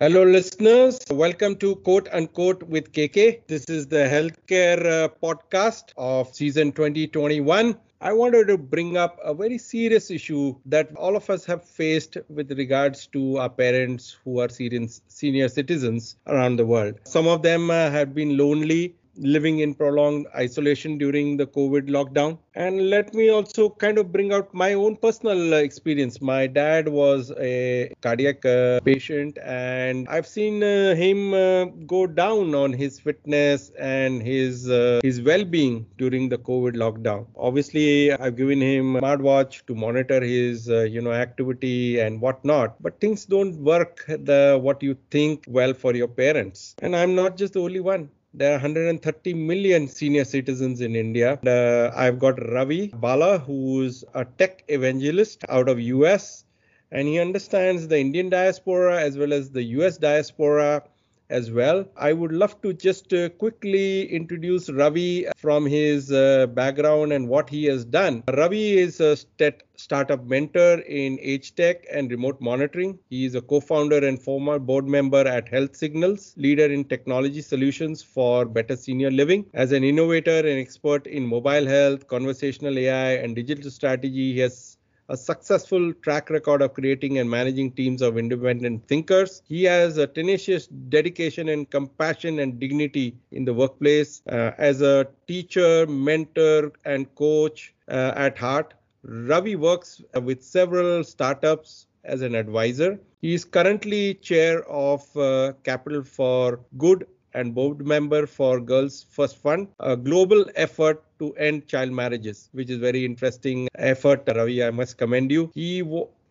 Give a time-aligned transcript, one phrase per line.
[0.00, 0.98] Hello, listeners.
[1.10, 3.46] Welcome to Quote Unquote with KK.
[3.46, 7.76] This is the healthcare uh, podcast of season 2021.
[8.00, 12.16] I wanted to bring up a very serious issue that all of us have faced
[12.28, 16.98] with regards to our parents who are senior citizens around the world.
[17.04, 22.38] Some of them uh, have been lonely living in prolonged isolation during the COVID lockdown.
[22.54, 26.20] And let me also kind of bring out my own personal experience.
[26.20, 32.54] My dad was a cardiac uh, patient, and I've seen uh, him uh, go down
[32.54, 37.26] on his fitness and his uh, his well-being during the COVID lockdown.
[37.36, 42.80] Obviously, I've given him a smartwatch to monitor his uh, you know activity and whatnot.
[42.80, 46.74] But things don't work the what you think well for your parents.
[46.78, 51.38] And I'm not just the only one there are 130 million senior citizens in India.
[51.46, 56.44] Uh, I've got Ravi Bala, who's a tech evangelist out of US,
[56.90, 60.82] and he understands the Indian diaspora as well as the US diaspora
[61.30, 61.86] as well.
[61.96, 67.48] I would love to just uh, quickly introduce Ravi from his uh, background and what
[67.50, 68.22] he has done.
[68.32, 72.98] Ravi is a st- startup mentor in age tech and remote monitoring.
[73.10, 78.44] He is a co-founder and former board member at HealthSignals, leader in technology solutions for
[78.44, 79.46] better senior living.
[79.54, 84.73] As an innovator and expert in mobile health, conversational AI, and digital strategy, he has
[85.08, 89.42] a successful track record of creating and managing teams of independent thinkers.
[89.46, 94.22] He has a tenacious dedication and compassion and dignity in the workplace.
[94.28, 101.86] Uh, as a teacher, mentor, and coach uh, at heart, Ravi works with several startups
[102.04, 102.98] as an advisor.
[103.20, 109.36] He is currently chair of uh, Capital for Good and board member for Girls First
[109.38, 114.22] Fund, a global effort to end child marriages, which is very interesting effort.
[114.26, 115.50] Ravi, I must commend you.
[115.54, 115.82] He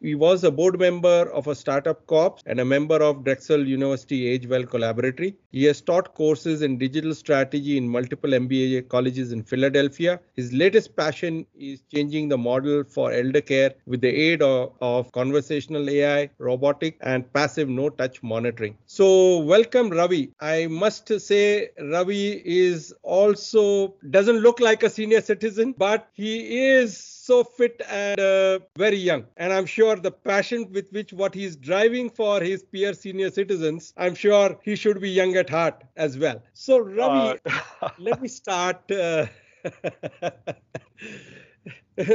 [0.01, 4.37] he was a board member of a startup corp and a member of Drexel University
[4.37, 5.35] AgeWell Collaboratory.
[5.53, 10.19] He has taught courses in digital strategy in multiple MBA colleges in Philadelphia.
[10.35, 15.11] His latest passion is changing the model for elder care with the aid of, of
[15.11, 18.75] conversational AI, robotic, and passive no touch monitoring.
[18.87, 20.31] So, welcome, Ravi.
[20.39, 26.97] I must say, Ravi is also doesn't look like a senior citizen, but he is
[27.23, 29.25] so fit and uh, very young.
[29.37, 33.93] And I'm sure the passion with which what he's driving for his peer senior citizens,
[33.95, 36.41] I'm sure he should be young at heart as well.
[36.53, 38.91] So, Ravi, uh, let me start.
[38.91, 39.25] Uh,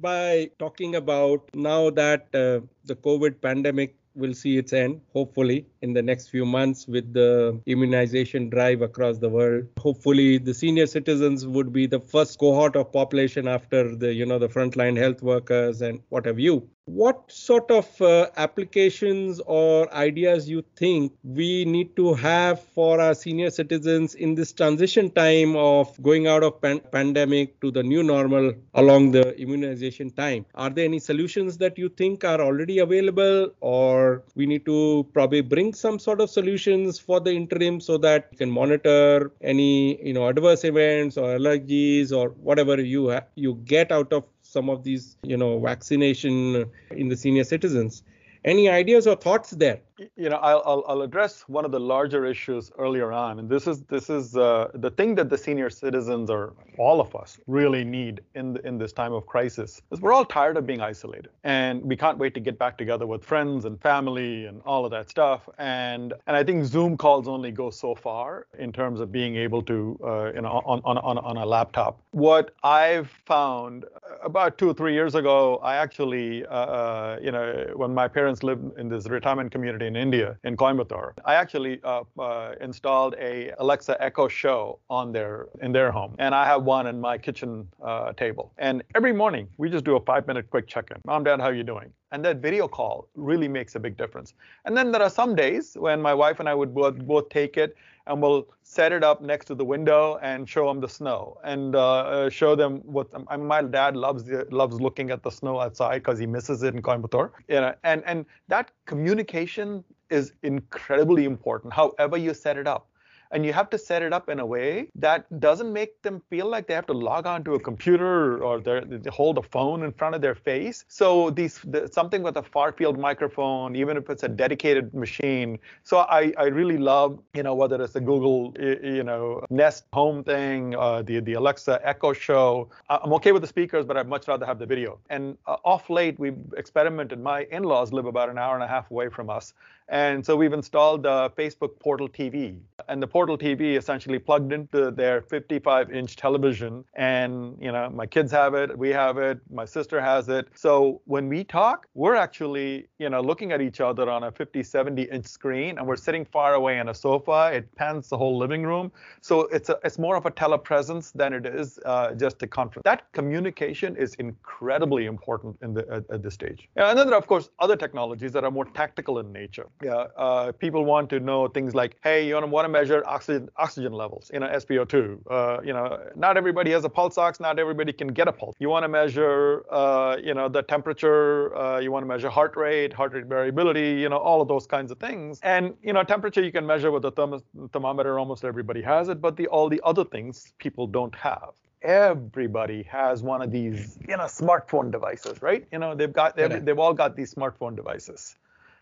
[0.00, 5.92] by talking about now that uh, the COVID pandemic will see its end, hopefully, in
[5.92, 9.66] the next few months with the immunization drive across the world.
[9.78, 14.38] Hopefully, the senior citizens would be the first cohort of population after the, you know,
[14.38, 20.48] the frontline health workers and what have you what sort of uh, applications or ideas
[20.48, 26.00] you think we need to have for our senior citizens in this transition time of
[26.02, 30.44] going out of pan- pandemic to the new normal along the immunization time?
[30.54, 35.42] Are there any solutions that you think are already available or we need to probably
[35.42, 40.12] bring some sort of solutions for the interim so that you can monitor any you
[40.12, 44.82] know adverse events or allergies or whatever you ha- you get out of some of
[44.82, 48.02] these, you know, vaccination in the senior citizens.
[48.44, 49.80] Any ideas or thoughts there?
[50.16, 53.82] You know, I'll, I'll address one of the larger issues earlier on, and this is
[53.82, 58.22] this is uh, the thing that the senior citizens or all of us really need
[58.34, 61.82] in the, in this time of crisis is we're all tired of being isolated, and
[61.82, 65.10] we can't wait to get back together with friends and family and all of that
[65.10, 65.48] stuff.
[65.58, 69.62] And and I think Zoom calls only go so far in terms of being able
[69.62, 72.00] to, uh, you know, on on on on a laptop.
[72.12, 77.32] What I've found uh, about two or three years ago, I actually, uh, uh, you
[77.32, 81.12] know, when my parents lived in this retirement community in India, in Coimbatore.
[81.24, 86.34] I actually uh, uh, installed a Alexa Echo Show on their in their home, and
[86.42, 87.50] I have one in my kitchen
[87.82, 88.52] uh, table.
[88.58, 90.98] And every morning we just do a five-minute quick check-in.
[91.04, 91.88] Mom, Dad, how are you doing?
[92.12, 94.34] And that video call really makes a big difference.
[94.64, 97.56] And then there are some days when my wife and I would both, both take
[97.56, 97.76] it
[98.10, 101.76] and we'll set it up next to the window and show them the snow and
[101.76, 105.60] uh, uh show them what I mean, my dad loves loves looking at the snow
[105.60, 107.30] outside because he misses it in Coimbatore.
[107.48, 111.72] You know, and and that communication is incredibly important.
[111.72, 112.89] However you set it up.
[113.30, 116.46] And you have to set it up in a way that doesn't make them feel
[116.46, 119.92] like they have to log on to a computer or they hold a phone in
[119.92, 120.84] front of their face.
[120.88, 125.58] So these the, something with a far field microphone, even if it's a dedicated machine.
[125.84, 130.24] So I, I really love you know whether it's the Google you know Nest Home
[130.24, 132.68] thing, uh, the the Alexa Echo Show.
[132.88, 134.98] I'm okay with the speakers, but I'd much rather have the video.
[135.08, 137.20] And uh, off late we've experimented.
[137.20, 139.54] My in-laws live about an hour and a half away from us,
[139.90, 142.56] and so we've installed the Facebook Portal TV.
[142.88, 146.84] And the Portal TV essentially plugged into their 55 inch television.
[146.94, 150.46] And, you know, my kids have it, we have it, my sister has it.
[150.54, 154.62] So when we talk, we're actually, you know, looking at each other on a 50,
[154.62, 157.50] 70 inch screen and we're sitting far away on a sofa.
[157.52, 158.92] It pans the whole living room.
[159.22, 162.84] So it's a, it's more of a telepresence than it is uh, just a conference.
[162.84, 166.68] That communication is incredibly important in the, at, at this stage.
[166.76, 170.06] And then there are, of course, other technologies that are more tactical in nature yeah,
[170.16, 174.30] uh, people want to know things like, hey, you want to measure oxygen oxygen levels,
[174.32, 175.20] you know, SpO2.
[175.30, 178.54] Uh, you know, not everybody has a pulse ox, not everybody can get a pulse.
[178.58, 181.56] You want to measure, uh, you know, the temperature.
[181.56, 184.00] Uh, you want to measure heart rate, heart rate variability.
[184.00, 185.40] You know, all of those kinds of things.
[185.42, 187.42] And you know, temperature you can measure with a therm-
[187.72, 188.18] thermometer.
[188.18, 191.50] Almost everybody has it, but the all the other things people don't have
[191.82, 196.62] everybody has one of these you know smartphone devices right you know they've got they've,
[196.62, 198.36] they've all got these smartphone devices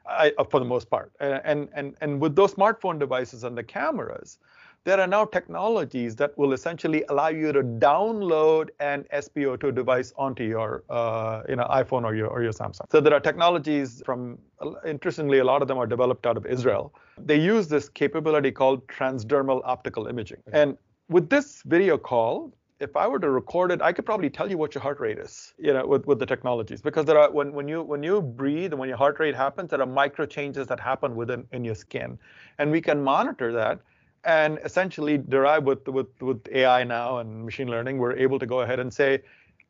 [0.08, 1.12] I, uh, for the most part.
[1.20, 4.38] And, and, and with those smartphone devices and the cameras,
[4.84, 10.44] there are now technologies that will essentially allow you to download an SpO2 device onto
[10.44, 12.90] your uh, you know, iPhone or your, or your Samsung.
[12.90, 14.38] So there are technologies from,
[14.86, 16.94] interestingly, a lot of them are developed out of Israel.
[17.18, 20.38] They use this capability called transdermal optical imaging.
[20.52, 20.78] And
[21.08, 24.56] with this video call, if I were to record it, I could probably tell you
[24.56, 26.80] what your heart rate is, you know, with, with the technologies.
[26.80, 29.70] Because there are when, when you when you breathe and when your heart rate happens,
[29.70, 32.18] there are micro changes that happen within in your skin.
[32.58, 33.80] And we can monitor that
[34.24, 38.60] and essentially derive with with with AI now and machine learning, we're able to go
[38.60, 39.20] ahead and say,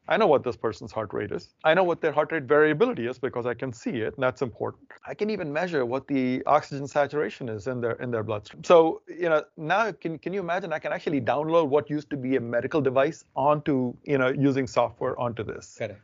[0.08, 1.50] I know what this person's heart rate is.
[1.64, 4.40] I know what their heart rate variability is because I can see it, and that's
[4.40, 4.90] important.
[5.06, 8.64] I can even measure what the oxygen saturation is in their in their bloodstream.
[8.64, 12.16] So, you know, now can can you imagine I can actually download what used to
[12.16, 15.76] be a medical device onto, you know, using software onto this.
[15.78, 16.00] Correct.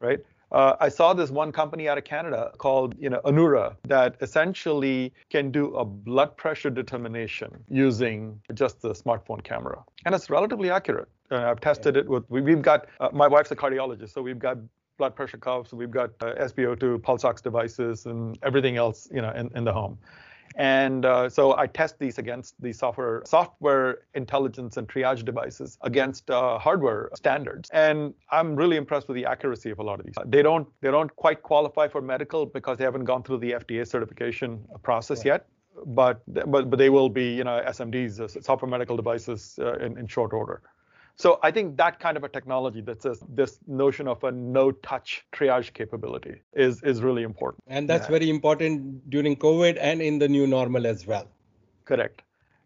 [0.00, 0.20] Right?
[0.52, 5.12] Uh, I saw this one company out of Canada called, you know, Anura that essentially
[5.30, 11.08] can do a blood pressure determination using just the smartphone camera, and it's relatively accurate.
[11.32, 12.24] Uh, I've tested it with.
[12.28, 12.86] We, have got.
[13.00, 14.58] Uh, my wife's a cardiologist, so we've got
[14.98, 19.30] blood pressure cuffs, we've got uh, SpO2 pulse ox devices, and everything else, you know,
[19.30, 19.98] in, in the home.
[20.56, 26.30] And uh, so I test these against the software software intelligence and triage devices against
[26.30, 27.70] uh, hardware standards.
[27.70, 30.14] And I'm really impressed with the accuracy of a lot of these.
[30.26, 33.88] They don't they don't quite qualify for medical because they haven't gone through the FDA
[33.88, 35.46] certification process yet.
[35.86, 39.96] But but but they will be you know SMDs, uh, software medical devices uh, in,
[39.96, 40.60] in short order.
[41.16, 45.24] So I think that kind of a technology that says this notion of a no-touch
[45.32, 47.62] triage capability is is really important.
[47.66, 48.18] And that's yeah.
[48.18, 51.28] very important during COVID and in the new normal as well.
[51.84, 52.22] Correct.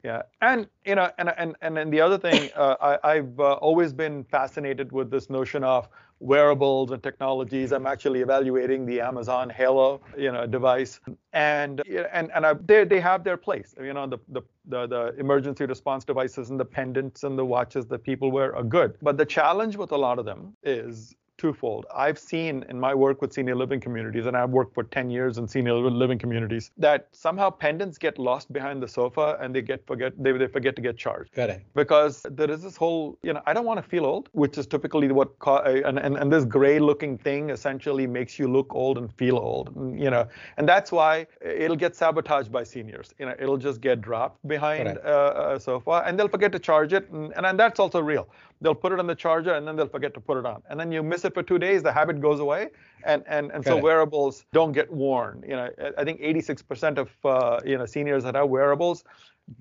[0.06, 3.54] Yeah, and you know, and and and, and the other thing, uh, I, have uh,
[3.54, 5.88] always been fascinated with this notion of
[6.20, 7.72] wearables and technologies.
[7.72, 11.00] I'm actually evaluating the Amazon Halo, you know, device,
[11.32, 11.82] and
[12.12, 13.74] and and I, they they have their place.
[13.82, 17.86] You know, the, the the the emergency response devices and the pendants and the watches
[17.86, 21.86] that people wear are good, but the challenge with a lot of them is twofold.
[21.94, 25.38] I've seen in my work with senior living communities, and I've worked for 10 years
[25.38, 29.86] in senior living communities, that somehow pendants get lost behind the sofa and they get
[29.86, 31.32] forget they, they forget to get charged.
[31.32, 31.64] Correct.
[31.74, 34.66] Because there is this whole, you know, I don't want to feel old, which is
[34.66, 39.12] typically what and, and and this gray looking thing essentially makes you look old and
[39.14, 39.68] feel old,
[39.98, 43.14] you know, and that's why it'll get sabotaged by seniors.
[43.18, 46.92] You know, it'll just get dropped behind uh, a sofa and they'll forget to charge
[46.92, 48.28] it, and, and, and that's also real
[48.60, 50.62] they'll put it on the charger and then they'll forget to put it on.
[50.70, 52.68] And then you miss it for two days, the habit goes away.
[53.04, 55.42] And and, and so wearables don't get worn.
[55.46, 59.04] You know, I think 86% of uh, you know seniors that have wearables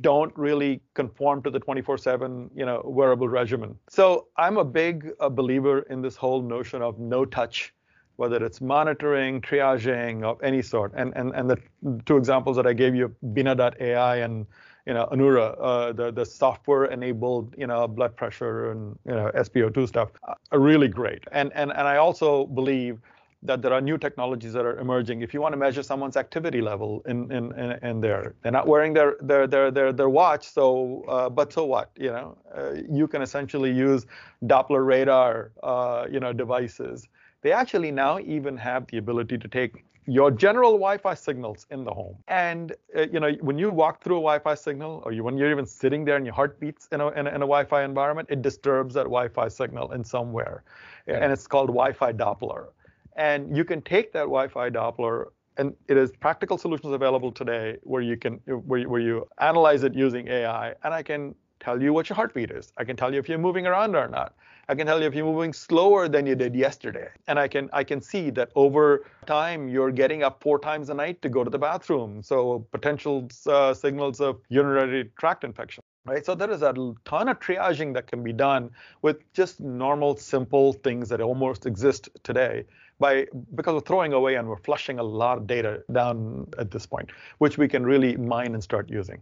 [0.01, 3.77] don't really conform to the 24/7 you know wearable regimen.
[3.89, 7.71] So I'm a big a believer in this whole notion of no touch
[8.17, 10.93] whether it's monitoring, triaging of any sort.
[10.95, 11.59] And and and the
[12.05, 14.45] two examples that I gave you, Binah.ai and
[14.85, 19.87] you know, Anura, uh, the the software-enabled, you know, blood pressure and you know SpO2
[19.87, 20.11] stuff,
[20.51, 21.23] are really great.
[21.31, 22.99] And and and I also believe
[23.45, 25.21] that there are new technologies that are emerging.
[25.21, 28.67] If you want to measure someone's activity level in in in, in there, they're not
[28.67, 31.91] wearing their their their their, their watch, so uh, but so what?
[31.95, 34.05] You know, uh, you can essentially use
[34.45, 37.07] Doppler radar, uh, you know, devices
[37.45, 41.91] they actually now even have the ability to take your general Wi-Fi signals in the
[41.91, 42.17] home.
[42.27, 45.51] And uh, you know, when you walk through a Wi-Fi signal, or you, when you're
[45.51, 48.29] even sitting there and your heart beats in a, in a, in a Wi-Fi environment,
[48.31, 50.63] it disturbs that Wi-Fi signal in somewhere,
[51.07, 51.19] yeah.
[51.21, 52.69] and it's called Wi-Fi Doppler.
[53.15, 58.01] And you can take that Wi-Fi Doppler, and it is practical solutions available today where
[58.01, 62.09] you can where, where you analyze it using AI, and I can tell you what
[62.09, 62.73] your heartbeat is.
[62.77, 64.35] I can tell you if you're moving around or not.
[64.67, 67.07] I can tell you if you're moving slower than you did yesterday.
[67.27, 70.93] And I can I can see that over time you're getting up four times a
[70.93, 72.23] night to go to the bathroom.
[72.23, 75.83] So potential uh, signals of urinary tract infection.
[76.07, 76.71] Right, so there is a
[77.05, 78.69] ton of triaging that can be done
[79.01, 82.65] with just normal, simple things that almost exist today
[82.99, 86.85] by because we're throwing away and we're flushing a lot of data down at this
[86.85, 87.09] point,
[87.39, 89.21] which we can really mine and start using.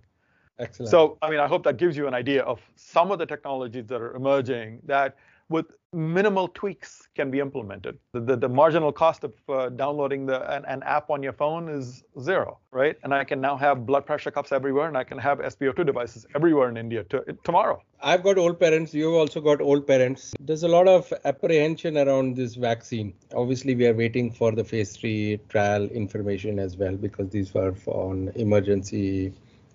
[0.59, 0.91] Excellent.
[0.91, 3.87] So, I mean, I hope that gives you an idea of some of the technologies
[3.87, 5.17] that are emerging that
[5.49, 7.97] with minimal tweaks can be implemented.
[8.13, 11.69] The, the, the marginal cost of uh, downloading the, an, an, app on your phone
[11.69, 12.97] is zero, right?
[13.03, 16.25] And I can now have blood pressure cuffs everywhere, and I can have SpO2 devices
[16.35, 17.81] everywhere in India to, tomorrow.
[18.01, 18.93] I've got old parents.
[18.93, 20.33] You've also got old parents.
[20.39, 23.13] There's a lot of apprehension around this vaccine.
[23.35, 27.75] Obviously, we are waiting for the phase three trial information as well because these were
[27.85, 29.33] on emergency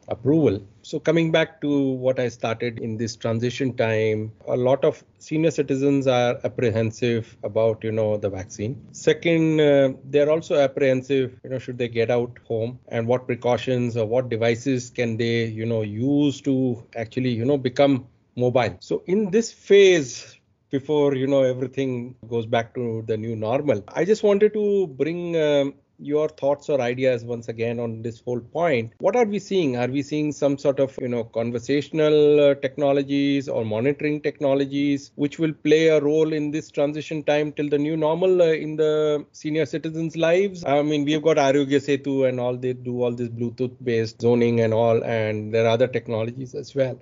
[0.09, 0.61] approval.
[0.89, 5.51] So coming back to what I started in this transition time, a lot of senior
[5.51, 8.75] citizens are apprehensive about you know the vaccine.
[8.93, 13.99] Second, uh, they're also apprehensive, you know, should they get out home and what precautions
[13.99, 18.79] or what devices can they you know use to actually you know become mobile.
[18.81, 20.39] So in this phase
[20.71, 25.35] before you know everything goes back to the new normal i just wanted to bring
[25.37, 28.93] um, your thoughts or ideas once again on this whole point.
[28.99, 29.77] What are we seeing?
[29.77, 35.39] Are we seeing some sort of you know conversational uh, technologies or monitoring technologies which
[35.39, 39.27] will play a role in this transition time till the new normal uh, in the
[39.33, 40.65] senior citizens' lives?
[40.65, 44.73] I mean, we've got Aarogya Setu and all they do all this Bluetooth-based zoning and
[44.73, 46.99] all, and there are other technologies as well.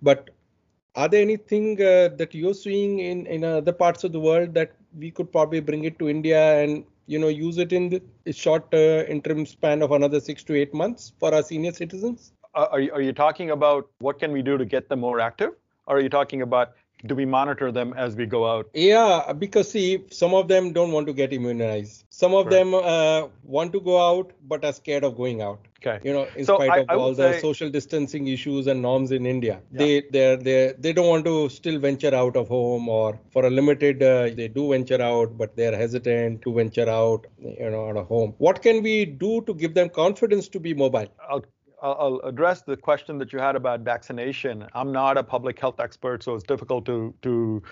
[0.00, 0.30] But
[0.94, 4.72] are there anything uh, that you're seeing in in other parts of the world that
[4.96, 8.72] we could probably bring it to India and you know use it in the short
[8.72, 12.32] uh, interim span of another six to eight months for our senior citizens?
[12.54, 15.20] Uh, are, you, are you talking about what can we do to get them more
[15.20, 15.52] active?
[15.86, 16.74] Or are you talking about
[17.06, 18.68] do we monitor them as we go out?
[18.74, 22.04] Yeah because see some of them don't want to get immunized.
[22.10, 26.00] Some of them uh, want to go out but are scared of going out Okay.
[26.02, 29.12] You know, in so spite I, of I all the social distancing issues and norms
[29.12, 29.78] in India, yeah.
[29.78, 33.50] they they they they don't want to still venture out of home or for a
[33.50, 37.96] limited uh, they do venture out, but they're hesitant to venture out, you know, out
[37.96, 38.34] of home.
[38.38, 41.06] What can we do to give them confidence to be mobile?
[41.30, 41.44] I'll
[41.80, 44.66] I'll address the question that you had about vaccination.
[44.74, 47.62] I'm not a public health expert, so it's difficult to to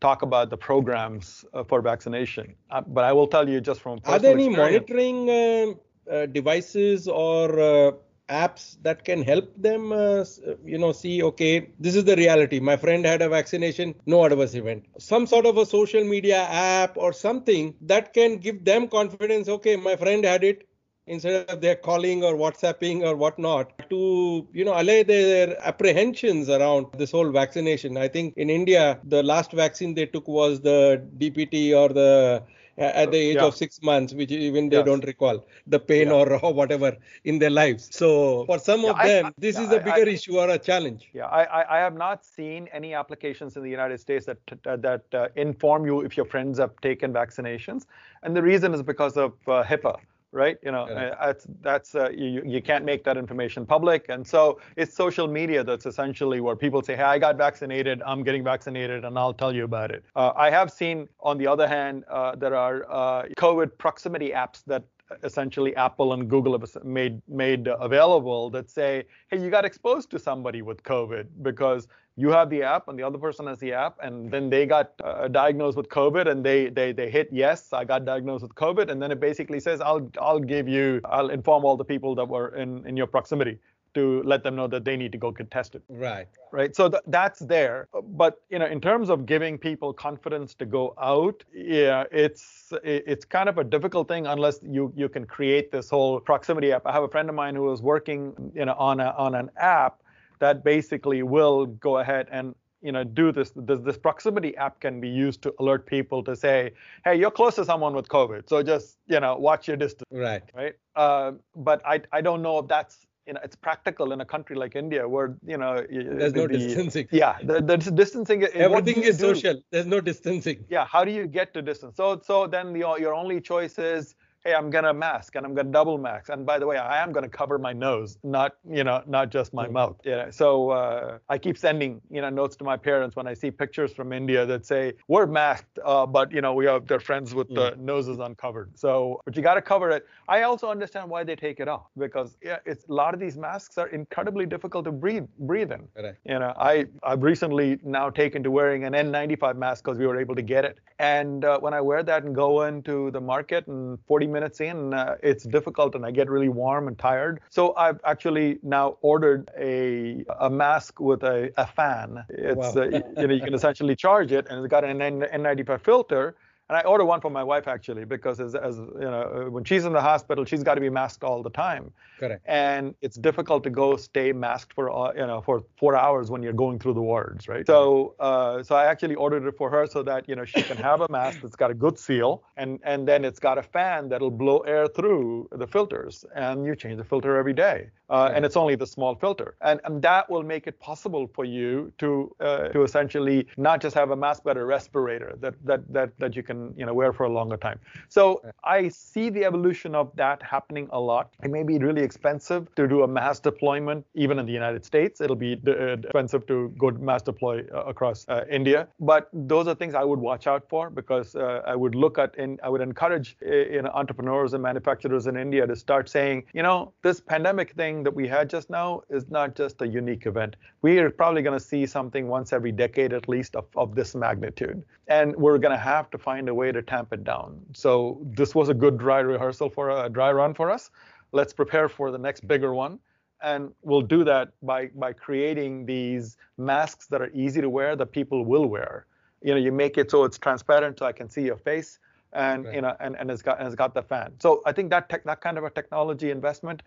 [0.00, 2.54] talk about the programs uh, for vaccination.
[2.70, 5.74] Uh, but I will tell you just from are there any monitoring uh,
[6.10, 7.92] uh, devices or uh,
[8.28, 10.24] apps that can help them uh,
[10.64, 12.60] you know see okay this is the reality.
[12.60, 14.84] My friend had a vaccination no adverse event.
[14.98, 19.76] Some sort of a social media app or something that can give them confidence okay
[19.76, 20.66] my friend had it
[21.06, 26.86] instead of their calling or whatsapping or whatnot to you know allay their apprehensions around
[26.96, 27.96] this whole vaccination.
[27.96, 32.42] I think in india the last vaccine they took was the dpt or the
[32.78, 33.44] at the age yeah.
[33.44, 34.86] of six months, which even they yes.
[34.86, 36.14] don't recall the pain yeah.
[36.14, 37.88] or, or, whatever in their lives.
[37.92, 41.10] So for some of them, I, this is a bigger I, issue or a challenge.
[41.12, 45.28] Yeah, I, I have not seen any applications in the United States that that uh,
[45.36, 47.86] inform you if your friends have taken vaccinations,
[48.22, 49.98] and the reason is because of uh, HIPAA
[50.32, 50.58] right?
[50.62, 51.14] You know, yeah.
[51.20, 55.62] That's that's uh, you you can't make that information public, and so it's social media
[55.62, 59.54] that's essentially where people say, hey, I got vaccinated, I'm getting vaccinated, and I'll tell
[59.54, 60.04] you about it.
[60.16, 64.64] Uh, I have seen, on the other hand, uh, there are uh, COVID proximity apps
[64.66, 64.84] that
[65.22, 70.18] essentially Apple and Google have made made available that say, hey, you got exposed to
[70.18, 73.96] somebody with COVID because you have the app and the other person has the app,
[74.02, 77.84] and then they got uh, diagnosed with COVID and they they they hit yes, I
[77.84, 81.64] got diagnosed with COVID, and then it basically says I'll I'll give you I'll inform
[81.64, 83.58] all the people that were in in your proximity
[83.94, 85.82] to let them know that they need to go get tested.
[85.88, 86.26] Right.
[86.50, 86.74] Right.
[86.74, 87.88] So th- that's there.
[88.02, 93.24] But you know, in terms of giving people confidence to go out, yeah, it's it's
[93.24, 96.86] kind of a difficult thing unless you you can create this whole proximity app.
[96.86, 99.50] I have a friend of mine who is working you know on a on an
[99.56, 100.02] app
[100.42, 102.54] that basically will go ahead and
[102.86, 106.34] you know do this, this this proximity app can be used to alert people to
[106.34, 106.72] say
[107.04, 110.42] hey you're close to someone with covid so just you know watch your distance right
[110.54, 111.30] right uh,
[111.68, 114.74] but i i don't know if that's you know it's practical in a country like
[114.74, 117.06] India where you know there's the, no distancing.
[117.12, 118.42] Yeah, the, the distancing.
[118.42, 119.28] Everything is do?
[119.28, 119.62] social.
[119.70, 120.64] There's no distancing.
[120.68, 121.96] Yeah, how do you get to distance?
[121.96, 125.70] So so then your your only choice is hey, I'm gonna mask and I'm gonna
[125.70, 126.28] double mask.
[126.30, 129.52] And by the way, I am gonna cover my nose, not you know, not just
[129.54, 129.74] my mm-hmm.
[129.74, 129.96] mouth.
[130.04, 130.30] Yeah.
[130.30, 133.92] So uh, I keep sending you know notes to my parents when I see pictures
[133.92, 137.48] from India that say we're masked, uh, but you know we are their friends with
[137.48, 137.84] the mm-hmm.
[137.84, 138.70] noses uncovered.
[138.74, 140.06] So, but you got to cover it.
[140.28, 143.36] I also understand why they take it off because yeah, it's a lot of these
[143.36, 145.88] masks are incredibly difficult to breathe breathe in.
[145.96, 146.14] Right.
[146.24, 150.18] You know, I I've recently now taken to wearing an N95 mask because we were
[150.18, 150.80] able to get it.
[150.98, 154.94] And uh, when I wear that and go into the market and 40 minutes in,
[154.94, 157.40] uh, it's difficult and I get really warm and tired.
[157.50, 162.24] So I've actually now ordered a a mask with a, a fan.
[162.28, 162.82] It's wow.
[162.82, 166.36] uh, you know you can essentially charge it and it's got an N- N95 filter
[166.72, 169.84] and I order one for my wife actually because as, as you know, when she's
[169.84, 171.92] in the hospital, she's got to be masked all the time.
[172.18, 172.42] Correct.
[172.46, 176.42] And it's difficult to go stay masked for uh, you know for four hours when
[176.42, 177.66] you're going through the wards, right?
[177.66, 180.78] So uh, so I actually ordered it for her so that you know she can
[180.78, 184.08] have a mask that's got a good seal and and then it's got a fan
[184.08, 187.90] that'll blow air through the filters and you change the filter every day.
[188.12, 191.46] Uh, and it's only the small filter, and, and that will make it possible for
[191.46, 195.80] you to uh, to essentially not just have a mask but a respirator that that
[195.90, 197.78] that that you can you know wear for a longer time.
[198.08, 198.22] So
[198.64, 201.30] I see the evolution of that happening a lot.
[201.42, 205.20] It may be really expensive to do a mass deployment even in the United States.
[205.20, 209.74] It'll be uh, expensive to go mass deploy uh, across uh, India, but those are
[209.74, 212.80] things I would watch out for because uh, I would look at and I would
[212.80, 217.72] encourage you know entrepreneurs and manufacturers in India to start saying you know this pandemic
[217.72, 220.56] thing that we had just now is not just a unique event.
[220.82, 224.14] We are probably going to see something once every decade at least of, of this
[224.14, 224.84] magnitude.
[225.16, 227.60] And we're going to have to find a way to tamp it down.
[227.84, 227.92] So
[228.40, 230.90] this was a good dry rehearsal for a dry run for us.
[231.32, 232.98] Let's prepare for the next bigger one.
[233.42, 238.10] And we'll do that by, by creating these masks that are easy to wear that
[238.20, 239.06] people will wear.
[239.42, 241.98] You know, you make it so it's transparent so I can see your face
[242.32, 242.74] and right.
[242.74, 245.08] you know and, and it's got and it's got the fan so i think that
[245.08, 246.82] tech, that kind of a technology investment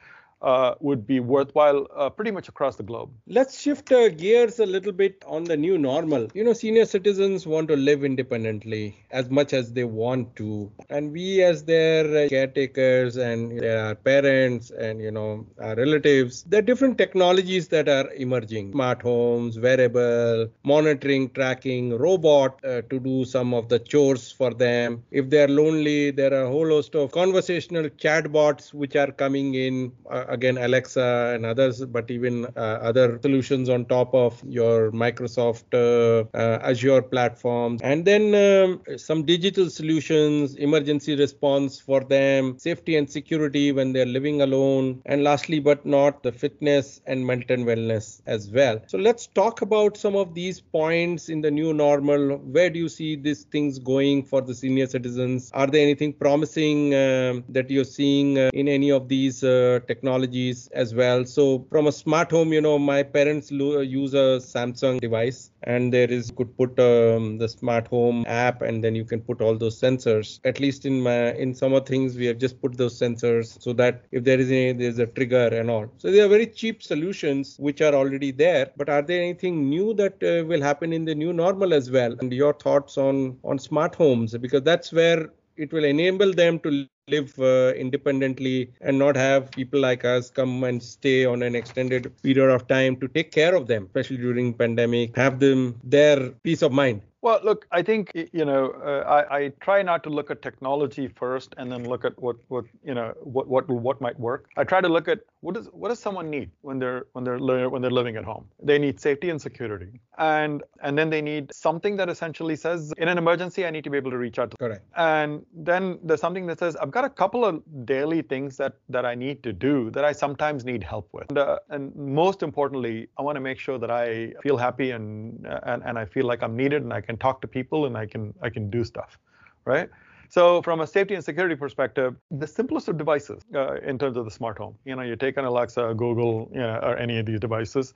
[0.46, 3.12] uh, would be worthwhile uh, pretty much across the globe.
[3.28, 6.30] Let's shift uh, gears a little bit on the new normal.
[6.34, 11.12] You know, senior citizens want to live independently as much as they want to, and
[11.12, 16.70] we, as their uh, caretakers and their parents and you know our relatives, there are
[16.72, 23.54] different technologies that are emerging: smart homes, wearable, monitoring, tracking, robot uh, to do some
[23.54, 25.04] of the chores for them.
[25.12, 29.56] If they are lonely, there are a whole host of conversational chatbots which are coming
[29.56, 32.60] in uh, again Alexa and others, but even uh,
[32.90, 39.24] other solutions on top of your Microsoft uh, uh, Azure platforms, and then um, some
[39.34, 45.60] digital solutions, emergency response for them, safety and security when they're living alone, and lastly
[45.60, 48.80] but not the fitness and mental wellness as well.
[48.88, 52.38] So let's talk about some of these points in the new normal.
[52.56, 55.52] Where do you see these things going for the senior citizens?
[55.54, 60.25] Are there anything promising um, that you're seeing uh, in any of these uh, technologies?
[60.26, 61.26] Technologies as well.
[61.26, 65.94] So from a smart home, you know, my parents lo- use a Samsung device, and
[65.94, 69.58] there is could put um, the smart home app, and then you can put all
[69.58, 70.40] those sensors.
[70.46, 73.74] At least in my in some of things, we have just put those sensors so
[73.74, 75.92] that if there is any there's a trigger and all.
[75.98, 78.72] So they are very cheap solutions which are already there.
[78.78, 82.16] But are there anything new that uh, will happen in the new normal as well?
[82.20, 86.88] And your thoughts on on smart homes because that's where it will enable them to
[87.08, 92.12] live uh, independently and not have people like us come and stay on an extended
[92.24, 96.64] period of time to take care of them especially during pandemic have them their peace
[96.64, 100.30] of mind well, look, I think you know uh, I, I, try not to look
[100.30, 104.20] at technology first and then look at what what you know what what what might
[104.20, 104.48] work.
[104.58, 107.40] I try to look at what does what does someone need when they're when they're
[107.70, 108.46] when they're living at home.
[108.62, 113.08] They need safety and security, and and then they need something that essentially says in
[113.08, 114.52] an emergency I need to be able to reach out.
[114.52, 114.86] To Correct.
[114.96, 119.04] And then there's something that says I've got a couple of daily things that that
[119.04, 121.26] I need to do that I sometimes need help with.
[121.30, 125.48] And, uh, and most importantly, I want to make sure that I feel happy and
[125.64, 127.98] and and I feel like I'm needed and I can can talk to people and
[127.98, 129.18] I can I can do stuff,
[129.66, 129.90] right?
[130.30, 134.26] So from a safety and security perspective, the simplest of devices uh, in terms of
[134.26, 137.26] the smart home, you know, you take an Alexa, Google, you know, or any of
[137.26, 137.94] these devices,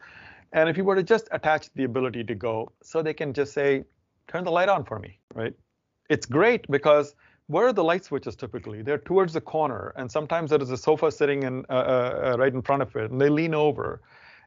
[0.54, 3.54] and if you were to just attach the ability to go, so they can just
[3.54, 3.84] say,
[4.28, 5.54] turn the light on for me, right?
[6.10, 7.16] It's great because
[7.48, 8.84] where are the light switches typically?
[8.84, 12.38] They're towards the corner, and sometimes there is a sofa sitting in uh, uh, uh
[12.38, 14.02] right in front of it, and they lean over,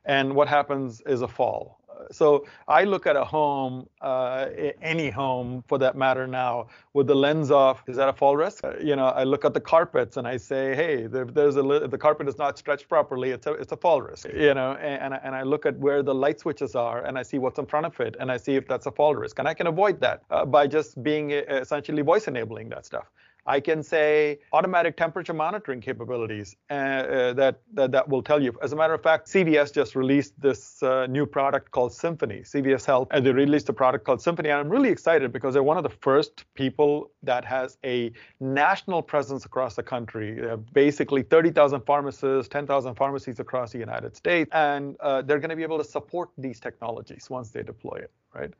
[0.04, 4.46] and what happens is a fall so I look at a home, uh,
[4.80, 8.64] any home for that matter now, with the lens of is that a fall risk?
[8.64, 11.98] Uh, you know, I look at the carpets and I say, hey, there's a the
[11.98, 14.26] carpet is not stretched properly, it's a it's a fall risk.
[14.34, 17.38] You know, and and I look at where the light switches are and I see
[17.38, 19.54] what's in front of it and I see if that's a fall risk, and I
[19.54, 23.10] can avoid that uh, by just being uh, essentially voice enabling that stuff.
[23.46, 28.56] I can say automatic temperature monitoring capabilities uh, uh, that, that, that will tell you.
[28.62, 32.84] As a matter of fact, CVS just released this uh, new product called Symphony, CVS
[32.84, 34.50] Health, and they released a product called Symphony.
[34.50, 39.02] And I'm really excited because they're one of the first people that has a national
[39.02, 40.40] presence across the country.
[40.72, 45.62] basically 30,000 pharmacists, 10,000 pharmacies across the United States, and uh, they're going to be
[45.62, 48.52] able to support these technologies once they deploy it, right?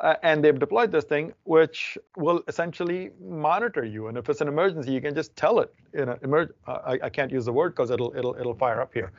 [0.00, 4.08] Uh, and they've deployed this thing which will essentially monitor you.
[4.08, 7.08] And if it's an emergency you can just tell it in a uh, I, I,
[7.08, 9.12] can't use the word because it'll it'll it'll fire up here.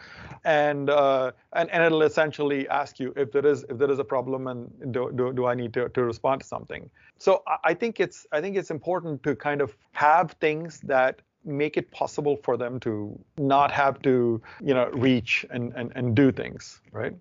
[0.45, 4.03] And uh, and and it'll essentially ask you if there is if there is a
[4.03, 6.89] problem and do, do, do I need to, to respond to something.
[7.17, 11.21] So I, I think it's I think it's important to kind of have things that
[11.43, 16.15] make it possible for them to not have to you know reach and and, and
[16.15, 17.15] do things right?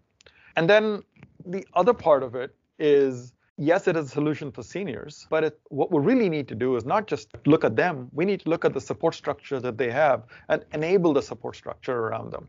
[0.56, 1.02] And then
[1.44, 5.60] the other part of it is yes, it is a solution for seniors, but it,
[5.68, 8.08] what we really need to do is not just look at them.
[8.12, 11.56] We need to look at the support structure that they have and enable the support
[11.56, 12.48] structure around them,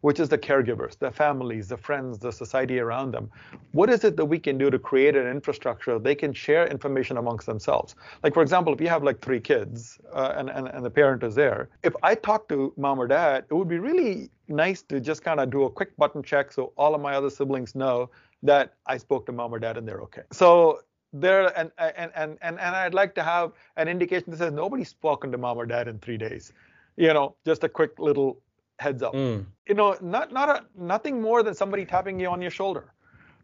[0.00, 3.30] which is the caregivers, the families, the friends, the society around them.
[3.72, 7.18] What is it that we can do to create an infrastructure they can share information
[7.18, 7.94] amongst themselves?
[8.24, 11.22] Like, for example, if you have like three kids uh, and, and, and the parent
[11.22, 14.98] is there, if I talk to mom or dad, it would be really nice to
[15.00, 18.10] just kind of do a quick button check so all of my other siblings know
[18.42, 20.22] that I spoke to mom or dad and they're okay.
[20.32, 20.80] So
[21.12, 24.88] there and and and and, and I'd like to have an indication that says nobody's
[24.88, 26.52] spoken to mom or dad in three days.
[26.96, 28.40] You know, just a quick little
[28.78, 29.14] heads up.
[29.14, 29.46] Mm.
[29.68, 32.92] You know, not not a nothing more than somebody tapping you on your shoulder.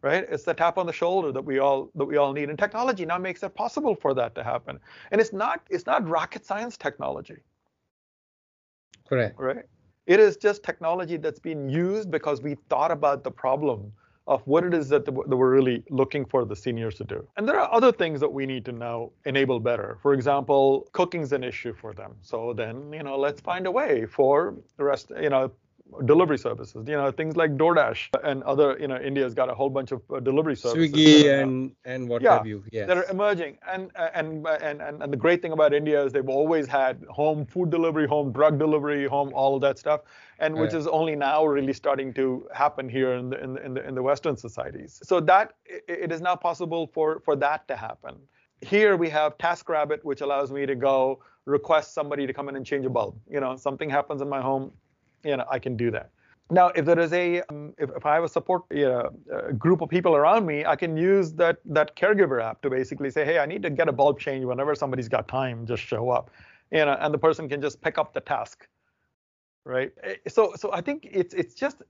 [0.02, 0.26] Right?
[0.30, 2.50] It's the tap on the shoulder that we all that we all need.
[2.50, 4.78] And technology now makes it possible for that to happen.
[5.10, 7.38] And it's not it's not rocket science technology.
[9.08, 9.38] Correct.
[9.38, 9.64] Right?
[10.06, 13.92] It is just technology that's been used because we thought about the problem
[14.26, 17.26] of what it is that, we're really looking for the seniors to do.
[17.36, 19.98] And there are other things that we need to now enable better.
[20.02, 22.14] For example, cooking's an issue for them.
[22.22, 25.50] So then, you know, let's find a way for the rest, you know,
[26.06, 26.86] delivery services.
[26.88, 28.76] You know, things like DoorDash and other.
[28.80, 30.92] You know, India's got a whole bunch of uh, delivery services.
[30.92, 32.64] Swiggy and and what yeah, have you.
[32.72, 36.28] Yeah, They're emerging, and, and and and and the great thing about India is they've
[36.28, 40.02] always had home food delivery, home drug delivery, home all of that stuff,
[40.38, 40.80] and which right.
[40.80, 43.94] is only now really starting to happen here in the in the in the, in
[43.94, 45.00] the Western societies.
[45.02, 48.16] So that it is now possible for for that to happen.
[48.60, 52.64] Here we have TaskRabbit, which allows me to go request somebody to come in and
[52.64, 53.18] change a bulb.
[53.28, 54.72] You know, something happens in my home,
[55.24, 56.10] you know, I can do that.
[56.50, 59.52] Now, if there is a, um, if, if I have a support you know, a
[59.52, 63.24] group of people around me, I can use that that caregiver app to basically say,
[63.24, 66.30] hey, I need to get a bulb change whenever somebody's got time, just show up,
[66.70, 68.68] you know, and the person can just pick up the task,
[69.64, 69.90] right?
[70.02, 71.82] Eh, so, so I think it's it's just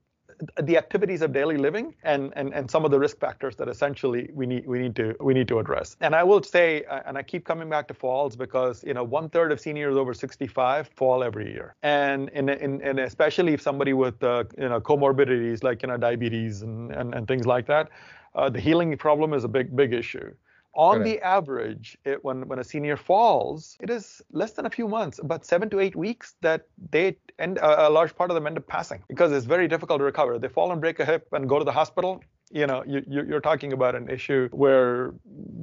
[0.63, 4.29] the activities of daily living and, and and some of the risk factors that essentially
[4.33, 5.95] we need we need to we need to address.
[6.01, 9.03] And I will say, uh, and I keep coming back to falls because you know
[9.03, 13.61] one third of seniors over 65 fall every year, and in, in and especially if
[13.61, 17.65] somebody with uh, you know comorbidities like you know diabetes and and, and things like
[17.67, 17.89] that,
[18.35, 20.33] uh, the healing problem is a big big issue
[20.75, 24.87] on the average, it, when when a senior falls, it is less than a few
[24.87, 28.47] months, about seven to eight weeks, that they end a, a large part of them
[28.47, 30.37] end up passing because it's very difficult to recover.
[30.37, 32.21] They fall and break a hip and go to the hospital.
[32.51, 35.15] You know, you, you're talking about an issue where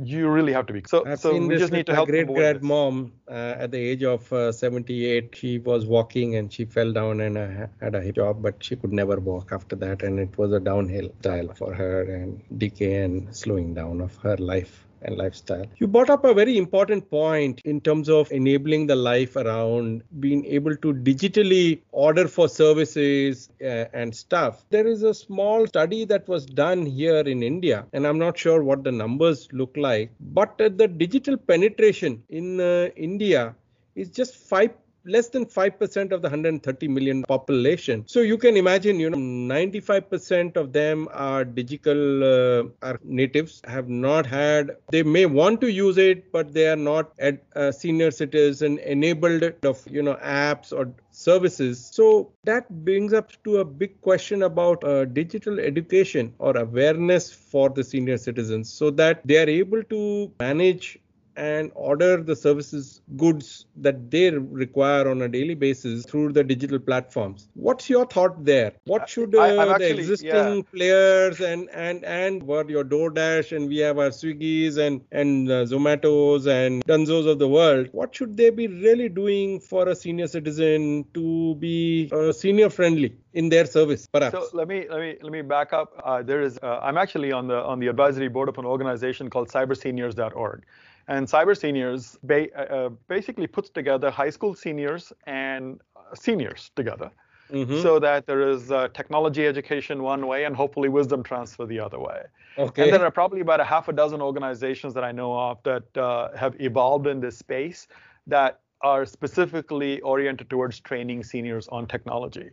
[0.03, 0.83] you really have to be.
[0.87, 2.09] So, I've so we just need to help.
[2.09, 6.65] Great great mom uh, at the age of uh, 78, she was walking and she
[6.65, 10.03] fell down and uh, had a hip job, but she could never walk after that,
[10.03, 14.37] and it was a downhill style for her and decay and slowing down of her
[14.39, 15.67] life and lifestyle.
[15.79, 20.45] You brought up a very important point in terms of enabling the life around being
[20.47, 24.65] able to digitally order for services uh, and stuff.
[24.71, 28.63] There is a small study that was done here in India, and I'm not sure
[28.63, 33.55] what the numbers look like, but uh, the digital penetration in uh, India
[33.95, 34.71] is just 5
[35.05, 38.05] less than 5% of the 130 million population.
[38.07, 43.89] So you can imagine, you know, 95% of them are digital, uh, are natives, have
[43.89, 48.11] not had, they may want to use it, but they are not at uh, senior
[48.11, 51.85] citizen enabled of, you know, apps or services.
[51.93, 57.71] So that brings up to a big question about uh, digital education or awareness for
[57.71, 60.99] the senior citizens so that they are able to manage
[61.37, 66.79] and order the services goods that they require on a daily basis through the digital
[66.79, 67.49] platforms.
[67.55, 68.73] What's your thought there?
[68.85, 70.63] What should uh, I, the existing yeah.
[70.75, 75.65] players and and and what your DoorDash and we have our Swiggies and and uh,
[75.65, 77.89] Zomatos and Dunzos of the world.
[77.93, 83.17] What should they be really doing for a senior citizen to be uh, senior friendly?
[83.35, 86.43] in their service perhaps so let me let me let me back up uh, there
[86.43, 90.65] is uh, i'm actually on the on the advisory board of an organization called cyberseniors.org
[91.09, 96.71] and cyber seniors ba- uh, uh, basically puts together high school seniors and uh, seniors
[96.77, 97.11] together
[97.53, 97.81] mm-hmm.
[97.83, 101.99] so that there is uh, technology education one way and hopefully wisdom transfer the other
[101.99, 102.23] way.
[102.59, 102.85] Okay.
[102.85, 105.97] And there are probably about a half a dozen organizations that I know of that
[105.97, 107.89] uh, have evolved in this space
[108.27, 112.51] that are specifically oriented towards training seniors on technology.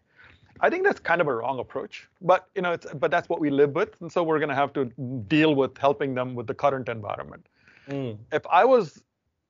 [0.62, 3.49] I think that's kind of a wrong approach, but you know, but that's what we
[3.49, 4.85] live with, and so we're going to have to
[5.27, 7.47] deal with helping them with the current environment.
[7.89, 8.17] Mm.
[8.32, 9.04] If I was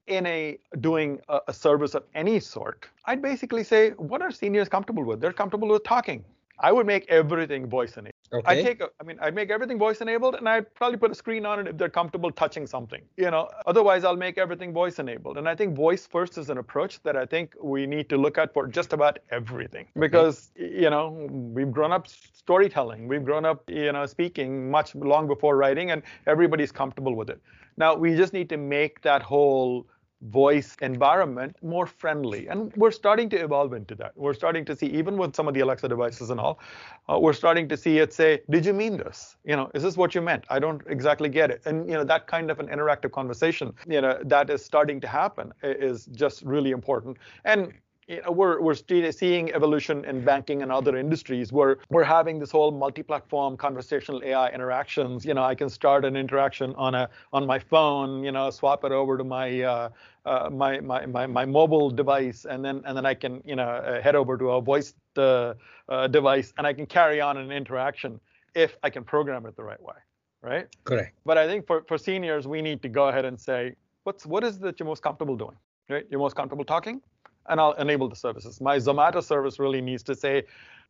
[0.07, 4.69] in a doing a, a, service of any sort, I'd basically say, what are seniors
[4.69, 5.21] comfortable with?
[5.21, 6.23] They're comfortable with talking.
[6.59, 8.13] I would make everything voice enabled.
[8.31, 8.59] Okay.
[8.59, 11.15] I take, a, I mean, I'd make everything voice enabled, and I'd probably put a
[11.15, 13.01] screen on it if they're comfortable touching something.
[13.17, 15.37] You know, otherwise I'll make everything voice enabled.
[15.39, 18.37] And I think voice first is an approach that I think we need to look
[18.37, 23.63] at for just about everything, because you know we've grown up storytelling, we've grown up,
[23.67, 27.41] you know, speaking much long before writing, and everybody's comfortable with it.
[27.77, 29.87] Now we just need to make that whole
[30.21, 32.47] voice environment more friendly.
[32.47, 34.11] And we're starting to evolve into that.
[34.15, 36.59] We're starting to see, even with some of the Alexa devices and all,
[37.07, 39.37] uh, we're starting to see it say, did you mean this?
[39.45, 40.45] You know, is this what you meant?
[40.49, 41.61] I don't exactly get it.
[41.65, 45.07] And, you know, that kind of an interactive conversation, you know, that is starting to
[45.07, 47.17] happen is just really important.
[47.45, 47.73] And
[48.09, 52.49] you know, we're we're seeing evolution in banking and other industries where we're having this
[52.49, 55.23] whole multi-platform conversational AI interactions.
[55.23, 58.83] You know, I can start an interaction on a on my phone, you know, swap
[58.83, 59.89] it over to my uh,
[60.25, 63.69] uh, my, my my my mobile device, and then and then I can you know
[63.69, 65.53] uh, head over to a voice uh,
[65.87, 68.19] uh, device, and I can carry on an interaction
[68.55, 69.99] if I can program it the right way,
[70.41, 70.67] right?
[70.83, 71.15] Correct.
[71.27, 74.43] But I think for for seniors, we need to go ahead and say, what's what
[74.43, 75.57] is that you're most comfortable doing?
[75.89, 76.07] Right?
[76.09, 77.01] You're most comfortable talking
[77.49, 78.61] and I'll enable the services.
[78.61, 80.43] My Zomato service really needs to say,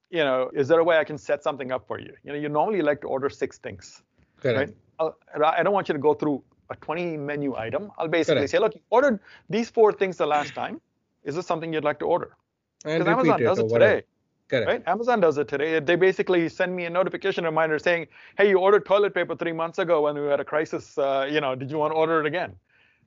[0.09, 2.13] you know, is there a way I can set something up for you?
[2.23, 4.03] You know, you normally like to order six things,
[4.41, 4.69] Correct.
[4.69, 4.77] right?
[4.99, 7.91] I'll, I don't want you to go through a 20 menu item.
[7.97, 8.51] I'll basically Correct.
[8.51, 9.19] say, look, you ordered
[9.49, 10.79] these four things the last time.
[11.23, 12.35] Is this something you'd like to order?
[12.83, 14.03] Because Amazon does it today.
[14.49, 14.67] Correct.
[14.67, 14.83] Right?
[14.87, 15.79] Amazon does it today.
[15.79, 19.77] They basically send me a notification reminder saying, "Hey, you ordered toilet paper three months
[19.77, 20.97] ago when we had a crisis.
[20.97, 22.55] Uh, you know, did you want to order it again?"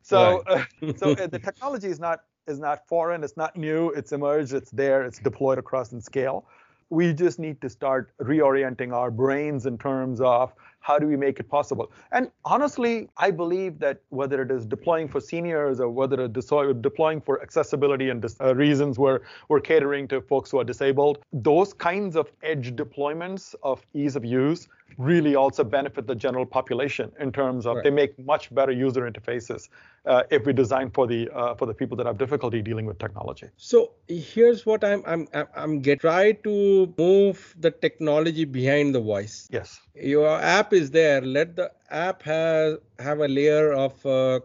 [0.03, 0.65] So, right.
[0.83, 4.53] uh, so uh, the technology is not is not foreign, it's not new, it's emerged,
[4.53, 6.45] it's there, it's deployed across in scale.
[6.91, 10.53] We just need to start reorienting our brains in terms of
[10.83, 11.91] how do we make it possible?
[12.11, 16.47] And honestly, I believe that whether it is deploying for seniors or whether it is
[16.81, 21.73] deploying for accessibility and uh, reasons where we're catering to folks who are disabled, those
[21.73, 24.69] kinds of edge deployments of ease of use
[24.99, 27.85] really also benefit the general population in terms of right.
[27.85, 29.69] they make much better user interfaces
[30.07, 32.99] uh, if we design for the uh, for the people that have difficulty dealing with
[32.99, 33.47] technology.
[33.57, 39.49] So here's what I'm I'm I'm get try to move the technology behind the voice.
[39.51, 39.81] Yes.
[39.95, 41.21] Your app is there.
[41.21, 44.03] Let the app have have a layer of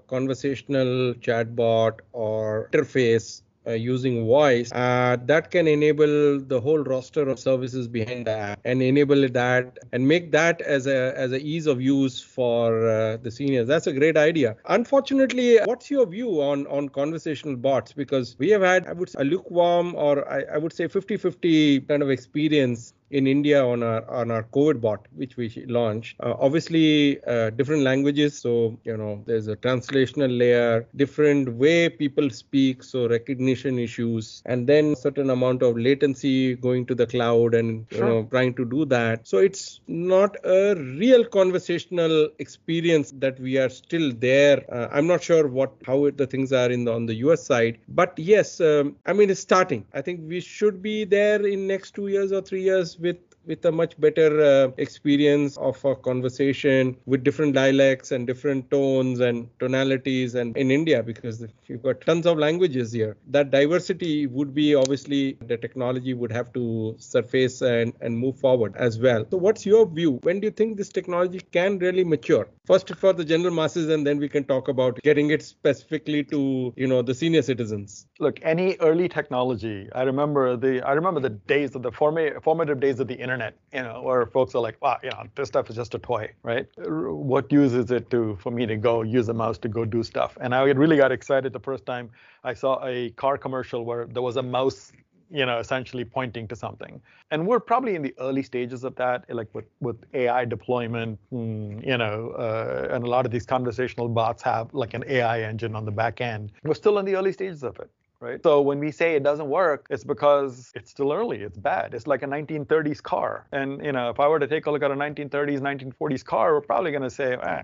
[0.07, 7.37] conversational chatbot or interface uh, using voice uh, that can enable the whole roster of
[7.37, 11.67] services behind the app and enable that and make that as a as a ease
[11.67, 13.67] of use for uh, the seniors.
[13.67, 14.55] That's a great idea.
[14.69, 17.91] Unfortunately what's your view on on conversational bots?
[17.93, 21.17] Because we have had i would say a lukewarm or i, I would say 50
[21.17, 26.15] 50 kind of experience in India on our on our COVID bot, which we launched.
[26.19, 32.29] Uh, obviously, uh, different languages, so you know there's a translational layer, different way people
[32.29, 37.85] speak, so recognition issues, and then certain amount of latency going to the cloud and
[37.91, 38.07] you sure.
[38.07, 39.27] know trying to do that.
[39.27, 44.63] So it's not a real conversational experience that we are still there.
[44.71, 47.43] Uh, I'm not sure what how it, the things are in the on the US
[47.43, 49.85] side, but yes, um, I mean it's starting.
[49.93, 53.65] I think we should be there in next two years or three years with with
[53.65, 59.49] a much better uh, experience of a conversation with different dialects and different tones and
[59.59, 64.75] tonalities and in india because you've got tons of languages here that diversity would be
[64.75, 69.25] obviously the technology would have to surface and, and move forward as well.
[69.31, 70.19] So what's your view?
[70.23, 72.47] When do you think this technology can really mature?
[72.65, 76.73] First for the general masses and then we can talk about getting it specifically to
[76.75, 78.07] you know the senior citizens.
[78.19, 82.99] Look any early technology i remember the i remember the days of the formative days
[82.99, 85.69] of the internet internet, you know, where folks are like, wow, you know, this stuff
[85.69, 86.67] is just a toy, right?
[86.77, 90.03] What use is it to for me to go use a mouse to go do
[90.03, 90.37] stuff?
[90.41, 92.09] And I really got excited the first time
[92.43, 94.91] I saw a car commercial where there was a mouse
[95.29, 97.01] you know, essentially pointing to something.
[97.31, 101.85] And we're probably in the early stages of that, like with, with AI deployment, mm,
[101.85, 105.75] you know, uh, and a lot of these conversational bots have like an AI engine
[105.75, 106.53] on the back end.
[106.63, 107.89] We're still in the early stages of it.
[108.19, 108.41] Right.
[108.41, 111.43] So when we say it doesn't work, it's because it's still early.
[111.43, 111.93] It's bad.
[111.93, 113.45] It's like a 1930s car.
[113.51, 116.55] And you know, if I were to take a look at a 1930s, 1940s car,
[116.55, 117.61] we're probably going to say, eh,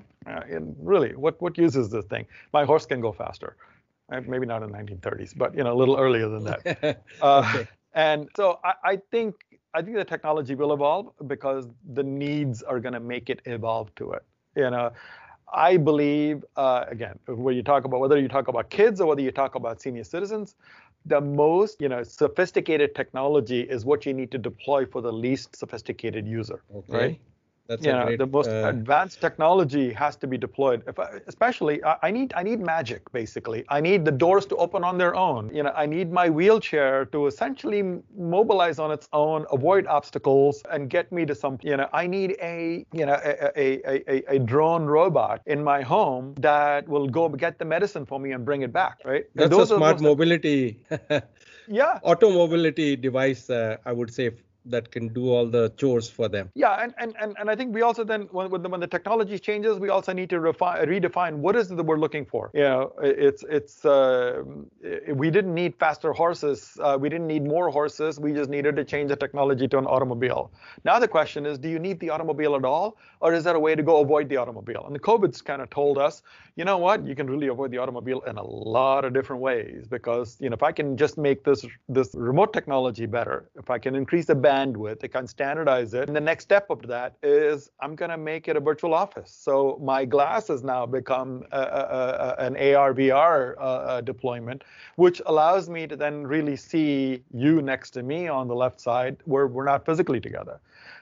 [0.80, 2.28] really, what what use is this thing?
[2.52, 3.56] My horse can go faster.
[4.12, 7.02] Uh, maybe not in the 1930s, but you know, a little earlier than that.
[7.22, 7.68] uh, okay.
[7.94, 9.36] And so I, I, think
[9.74, 13.94] I think the technology will evolve because the needs are going to make it evolve
[13.96, 14.24] to it.
[14.56, 14.92] You know,
[15.54, 19.22] I believe uh, again, when you talk about whether you talk about kids or whether
[19.22, 20.56] you talk about senior citizens,
[21.06, 25.56] the most you know sophisticated technology is what you need to deploy for the least
[25.56, 26.98] sophisticated user, okay.
[26.98, 27.20] right?
[27.67, 30.84] That's yeah, great, the most uh, advanced technology has to be deployed.
[30.99, 33.63] I, especially, I, I, need I need magic basically.
[33.69, 35.49] I need the doors to open on their own.
[35.56, 40.89] You know, I need my wheelchair to essentially mobilize on its own, avoid obstacles, and
[40.89, 41.58] get me to some.
[41.62, 45.82] You know, I need a you know a a, a, a drone robot in my
[45.82, 48.99] home that will go get the medicine for me and bring it back.
[49.06, 49.23] Right.
[49.36, 50.80] That's a smart mobility.
[51.67, 51.99] yeah.
[52.04, 53.49] Auto mobility device.
[53.49, 54.32] Uh, I would say
[54.65, 56.49] that can do all the chores for them.
[56.56, 58.88] Yeah, and and and, and I think we also then when when the, when the
[58.88, 62.52] technology changes, we also need to refine redefine what is it that we're looking for.
[62.54, 64.43] You know, it's it's uh,
[65.13, 68.84] we didn't need faster horses, uh, we didn't need more horses, we just needed to
[68.84, 70.52] change the technology to an automobile.
[70.84, 73.60] Now the question is, do you need the automobile at all, or is there a
[73.60, 74.84] way to go avoid the automobile?
[74.86, 76.21] And the COVID's kind of told us,
[76.56, 79.88] you know what, you can really avoid the automobile in a lot of different ways
[79.88, 83.80] because you know if I can just make this this remote technology better, if I
[83.80, 86.08] can increase the I can standardize it.
[86.08, 89.32] And the next step of that is I'm going to make it a virtual office.
[89.32, 94.63] So my glass has now become a, a, a, an AR VR uh, deployment,
[94.96, 99.18] which allows me to then really see you next to me on the left side
[99.26, 100.60] where we're not physically together.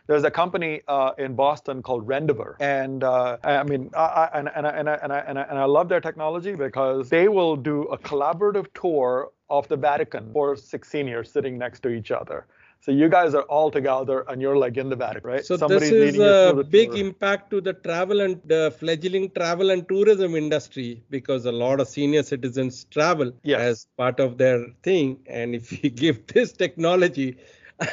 [0.08, 5.66] There's a company uh, in Boston called Rendever, and uh, I mean, and, and I
[5.66, 10.90] love their technology because they will do a collaborative tour of the Vatican for six
[10.90, 12.46] seniors sitting next to each other.
[12.82, 15.46] So you guys are all together and you're like in the Vatican, right?
[15.46, 17.00] So Somebody's this is a big tour.
[17.00, 21.88] impact to the travel and the fledgling travel and tourism industry because a lot of
[21.88, 23.60] senior citizens travel yes.
[23.60, 25.20] as part of their thing.
[25.28, 27.38] And if you give this technology,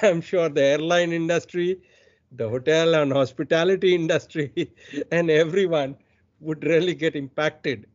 [0.03, 1.83] I'm sure the airline industry,
[2.33, 4.72] the hotel and hospitality industry,
[5.12, 5.96] and everyone
[6.40, 7.87] would really get impacted.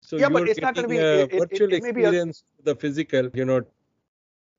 [0.00, 2.66] So yeah, but it's not going to be a it, virtual it, it, experience, a...
[2.66, 3.62] the physical, you know,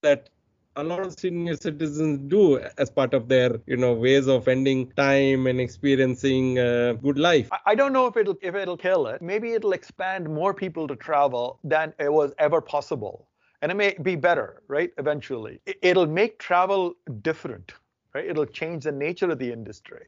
[0.02, 0.30] that
[0.78, 4.92] a lot of senior citizens do as part of their you know ways of ending
[4.92, 7.50] time and experiencing a good life.
[7.66, 9.22] I don't know if it'll if it'll kill it.
[9.22, 13.28] Maybe it'll expand more people to travel than it was ever possible.
[13.62, 15.60] And it may be better right eventually.
[15.82, 17.74] It'll make travel different
[18.14, 18.26] right?
[18.26, 20.06] It'll change the nature of the industry.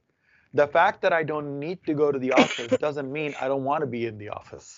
[0.54, 3.64] The fact that i don't need to go to the office doesn't mean i don't
[3.64, 4.70] want to be in the office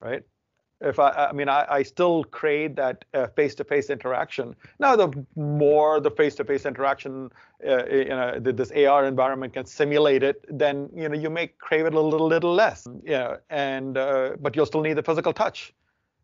[0.00, 0.22] right
[0.80, 4.56] if I, I mean, I, I still crave that uh, face-to-face interaction.
[4.78, 7.30] Now, the more the face-to-face interaction,
[7.66, 11.86] uh, you know, this AR environment can simulate it, then you know you may crave
[11.86, 12.86] it a little, little less.
[13.04, 15.74] Yeah, and uh, but you'll still need the physical touch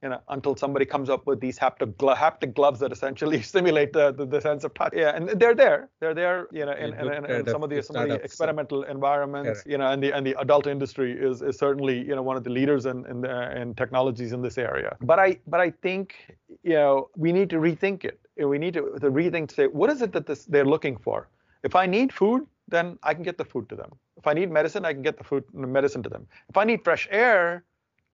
[0.03, 3.93] you know, until somebody comes up with these haptic, glo- haptic gloves that essentially simulate
[3.93, 4.93] the, the, the, sense of touch.
[4.95, 5.89] Yeah, and they're there.
[6.01, 8.83] They're there, you know, in, in, in, in some of the some of the experimental
[8.85, 12.37] environments, you know, and the and the adult industry is, is certainly you know one
[12.37, 14.97] of the leaders in in, the, in technologies in this area.
[15.01, 18.21] But I but I think you know we need to rethink it.
[18.37, 21.29] We need to, to rethink to say what is it that this, they're looking for.
[21.63, 23.91] If I need food, then I can get the food to them.
[24.17, 26.27] If I need medicine, I can get the food medicine to them.
[26.49, 27.65] If I need fresh air,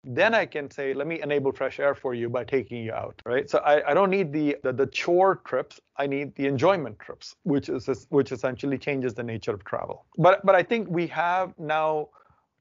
[0.03, 3.21] then I can say, let me enable fresh air for you by taking you out,
[3.27, 3.49] right?
[3.51, 5.79] So I, I don't need the, the, the chore trips.
[5.97, 10.07] I need the enjoyment trips, which is which essentially changes the nature of travel.
[10.17, 12.09] But but I think we have now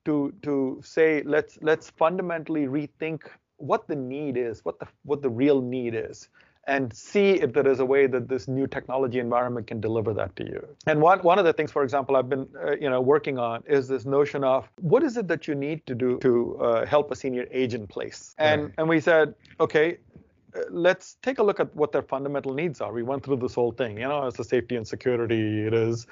[0.05, 3.21] to to say let's let's fundamentally rethink
[3.55, 6.27] what the need is, what the what the real need is
[6.69, 10.35] and see if there is a way that this new technology environment can deliver that
[10.35, 10.61] to you.
[10.85, 13.63] And one, one of the things, for example, I've been uh, you know working on
[13.67, 17.11] is this notion of what is it that you need to do to uh, help
[17.11, 18.35] a senior agent place.
[18.37, 18.73] And right.
[18.77, 19.97] and we said, okay,
[20.69, 22.91] let's take a look at what their fundamental needs are.
[22.91, 26.07] We went through this whole thing, you know, it's the safety and security, it is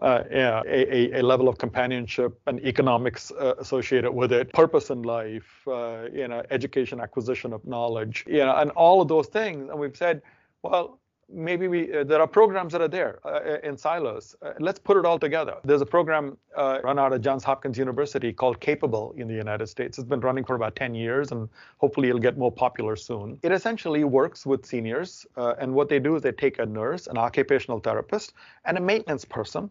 [0.00, 5.02] uh, yeah, a, a, level of companionship and economics uh, associated with it, purpose in
[5.02, 9.70] life, uh, you know, education, acquisition of knowledge, you know, and all of those things.
[9.70, 10.20] And we've said,
[10.62, 10.98] well,
[11.32, 14.36] maybe we uh, there are programs that are there uh, in silos.
[14.42, 15.56] Uh, let's put it all together.
[15.64, 19.66] There's a program uh, run out of Johns Hopkins University called Capable in the United
[19.66, 19.98] States.
[19.98, 23.38] It's been running for about 10 years, and hopefully it'll get more popular soon.
[23.42, 27.06] It essentially works with seniors, uh, and what they do is they take a nurse,
[27.06, 29.70] an occupational therapist, and a maintenance person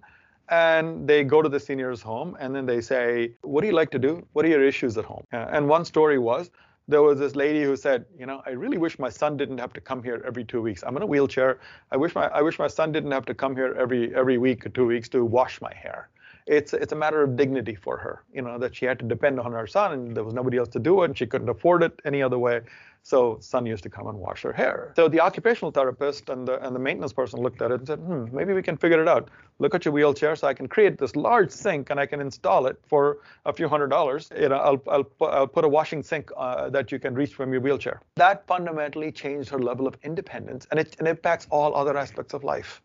[0.50, 3.90] and they go to the senior's home and then they say, What do you like
[3.92, 4.28] to do?
[4.34, 5.24] What are your issues at home?
[5.32, 6.52] And one story was
[6.92, 9.74] there was this lady who said, you know, I really wish my son didn't have
[9.74, 10.84] to come here every two weeks.
[10.86, 11.60] I'm in a wheelchair.
[11.92, 14.68] I wish my I wish my son didn't have to come here every every week
[14.68, 16.11] or two weeks to wash my hair.
[16.48, 19.40] It's it's a matter of dignity for her, you know, that she had to depend
[19.40, 21.84] on her son and there was nobody else to do it and she couldn't afford
[21.84, 22.62] it any other way.
[23.04, 24.94] So son used to come and wash her hair.
[24.96, 28.00] So the occupational therapist and the and the maintenance person looked at it and said,
[28.00, 29.30] hmm, maybe we can figure it out.
[29.60, 32.68] Look at your wheelchair, so I can create this large sink and I can install
[32.68, 34.30] it for a few hundred dollars.
[34.40, 37.52] You know, I'll I'll, I'll put a washing sink uh, that you can reach from
[37.52, 38.02] your wheelchair.
[38.16, 42.44] That fundamentally changed her level of independence, and it, it impacts all other aspects of
[42.44, 42.82] life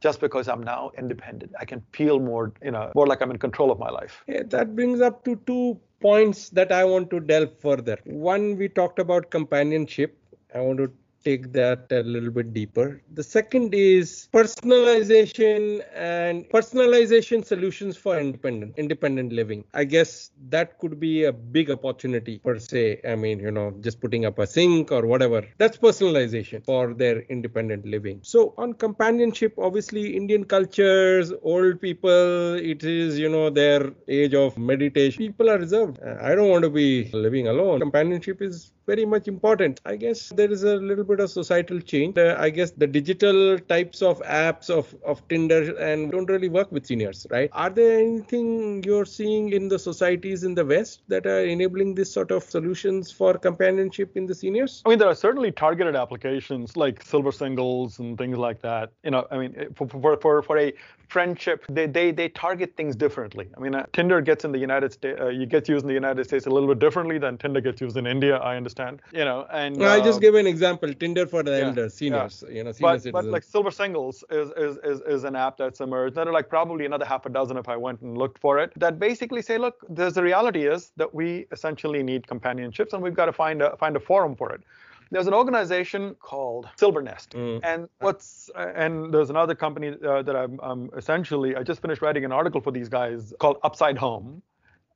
[0.00, 1.52] just because I'm now independent.
[1.60, 4.22] I can feel more, you know, more like I'm in control of my life.
[4.26, 7.98] Yeah, that brings up to two points that I want to delve further.
[8.04, 10.16] One, we talked about companionship.
[10.54, 10.90] I want to
[11.24, 13.02] take that a little bit deeper.
[13.14, 19.64] The second is personalization and personalization solutions for independent independent living.
[19.74, 23.00] I guess that could be a big opportunity per se.
[23.06, 25.46] I mean, you know, just putting up a sink or whatever.
[25.58, 28.20] That's personalization for their independent living.
[28.22, 34.56] So on companionship, obviously Indian cultures, old people, it is, you know, their age of
[34.58, 35.18] meditation.
[35.18, 35.98] People are reserved.
[36.02, 37.80] I don't want to be living alone.
[37.80, 39.80] Companionship is very much important.
[39.92, 42.18] I guess there is a little bit of societal change.
[42.18, 46.72] Uh, I guess the digital types of apps of, of Tinder and don't really work
[46.72, 47.50] with seniors, right?
[47.52, 52.12] Are there anything you're seeing in the societies in the West that are enabling this
[52.12, 54.82] sort of solutions for companionship in the seniors?
[54.84, 58.92] I mean, there are certainly targeted applications like silver singles and things like that.
[59.04, 60.72] You know, I mean, for, for, for, for a
[61.08, 63.46] friendship, they, they, they target things differently.
[63.56, 66.00] I mean, uh, Tinder gets in the United States, uh, you get used in the
[66.04, 68.79] United States a little bit differently than Tinder gets used in India, I understand.
[69.12, 69.82] You know, and.
[69.82, 72.54] I just um, give an example Tinder for the yeah, elders, seniors, yeah.
[72.56, 73.12] you know, senior but, citizens.
[73.12, 76.14] But like Silver Singles is, is, is, is an app that's emerged.
[76.14, 78.72] There are like probably another half a dozen if I went and looked for it
[78.76, 83.14] that basically say, look, there's the reality is that we essentially need companionships and we've
[83.14, 84.62] got to find a, find a forum for it
[85.10, 87.60] there's an organization called Silvernest, mm.
[87.64, 92.24] and what's and there's another company uh, that I'm, I'm essentially I just finished writing
[92.24, 94.40] an article for these guys called Upside Home,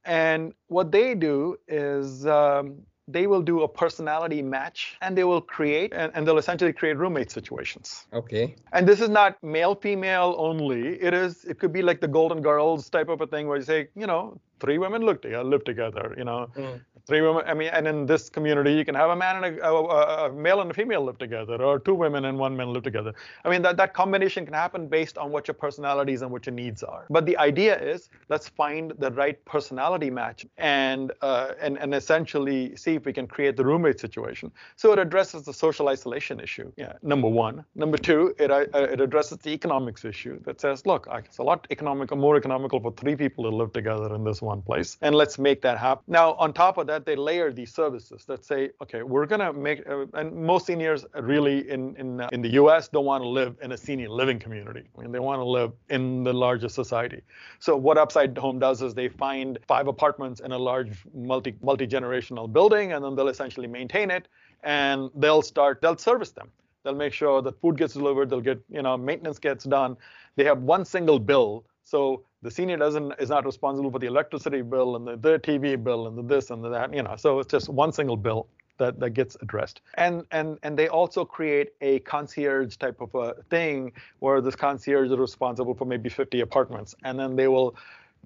[0.05, 5.40] and what they do is um, they will do a personality match and they will
[5.40, 8.07] create and, and, they'll essentially create roommate situations.
[8.12, 8.55] Okay.
[8.72, 11.00] And this is not male female only.
[11.00, 13.64] It is it could be like the golden girls type of a thing where you
[13.64, 17.44] say you know three women live together live together you know mm three women.
[17.46, 20.32] I mean, and in this community, you can have a man and a, a, a,
[20.32, 23.12] male and a female live together, or two women and one man live together.
[23.44, 26.54] I mean, that, that combination can happen based on what your personalities and what your
[26.54, 27.06] needs are.
[27.10, 32.76] But the idea is, let's find the right personality match and uh, and and essentially
[32.76, 34.50] see if we can create the roommate situation.
[34.76, 36.72] So it addresses the social isolation issue.
[36.76, 37.64] Yeah, number one.
[37.74, 41.66] Number two, it uh, it addresses the economics issue that says, look, it's a lot
[41.70, 45.38] economical, more economical for three people to live together in this one place, and let's
[45.38, 46.05] make that happen.
[46.09, 49.52] Now, on top of that that they layer these services that say, okay, we're gonna
[49.52, 52.88] make, uh, and most seniors really in in uh, in the U.S.
[52.88, 54.84] don't want to live in a senior living community.
[54.96, 57.22] I mean, they want to live in the larger society.
[57.59, 61.86] So what Upside Home does is they find five apartments in a large multi multi
[61.86, 64.28] generational building, and then they'll essentially maintain it,
[64.62, 66.48] and they'll start they'll service them.
[66.84, 68.30] They'll make sure that food gets delivered.
[68.30, 69.96] They'll get you know maintenance gets done.
[70.36, 74.61] They have one single bill so the senior doesn't is not responsible for the electricity
[74.61, 77.16] bill and the, the TV bill and the this and the that, you know.
[77.16, 79.80] So it's just one single bill that, that gets addressed.
[79.95, 85.11] And and and they also create a concierge type of a thing where this concierge
[85.11, 87.76] is responsible for maybe 50 apartments, and then they will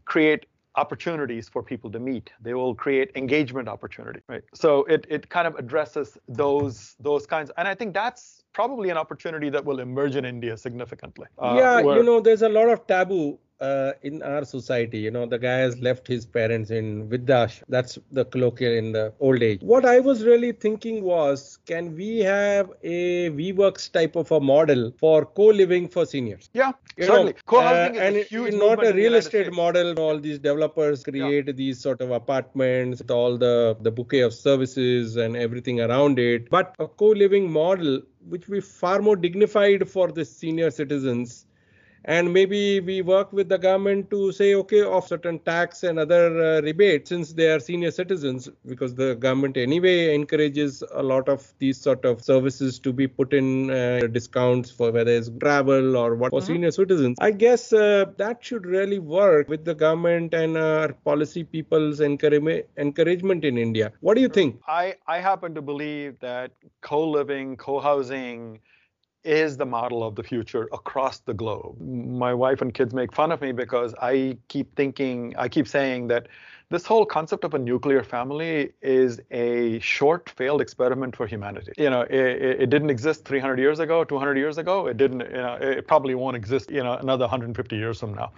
[0.04, 2.30] create opportunities for people to meet.
[2.40, 4.20] They will create engagement opportunity.
[4.28, 4.42] Right.
[4.52, 7.52] So it it kind of addresses those those kinds.
[7.56, 11.26] And I think that's probably an opportunity that will emerge in India significantly.
[11.38, 14.98] Uh, yeah, where, you know, there's a lot of taboo uh, in our society.
[14.98, 17.62] You know, the guy has left his parents in Vidyash.
[17.68, 19.60] That's the colloquial in the old age.
[19.62, 24.92] What I was really thinking was, can we have a WeWorks type of a model
[24.98, 26.50] for co-living for seniors?
[26.52, 27.32] Yeah, you certainly.
[27.32, 29.98] Know, Co-housing uh, is and a huge not a real estate model.
[29.98, 31.52] All these developers create yeah.
[31.52, 36.48] these sort of apartments with all the the bouquet of services and everything around it.
[36.50, 41.46] But a co-living model which be far more dignified for the senior citizens
[42.08, 46.22] and maybe we work with the government to say okay off certain tax and other
[46.42, 51.52] uh, rebates since they are senior citizens because the government anyway encourages a lot of
[51.58, 56.14] these sort of services to be put in uh, discounts for whether it's travel or
[56.14, 56.54] what for mm-hmm.
[56.54, 57.18] senior citizens.
[57.20, 62.64] I guess uh, that should really work with the government and our policy people's encouragement
[62.78, 63.92] encouragement in india.
[64.00, 64.60] What do you think?
[64.66, 68.60] I i happen to believe that co-living co-housing
[69.28, 71.78] is the model of the future across the globe.
[71.80, 76.08] My wife and kids make fun of me because I keep thinking, I keep saying
[76.08, 76.28] that
[76.70, 81.72] this whole concept of a nuclear family is a short failed experiment for humanity.
[81.76, 84.86] You know, it, it, didn't exist 300 years ago, 200 years ago.
[84.86, 88.32] It didn't, you know, it probably won't exist, you know, another 150 years from now.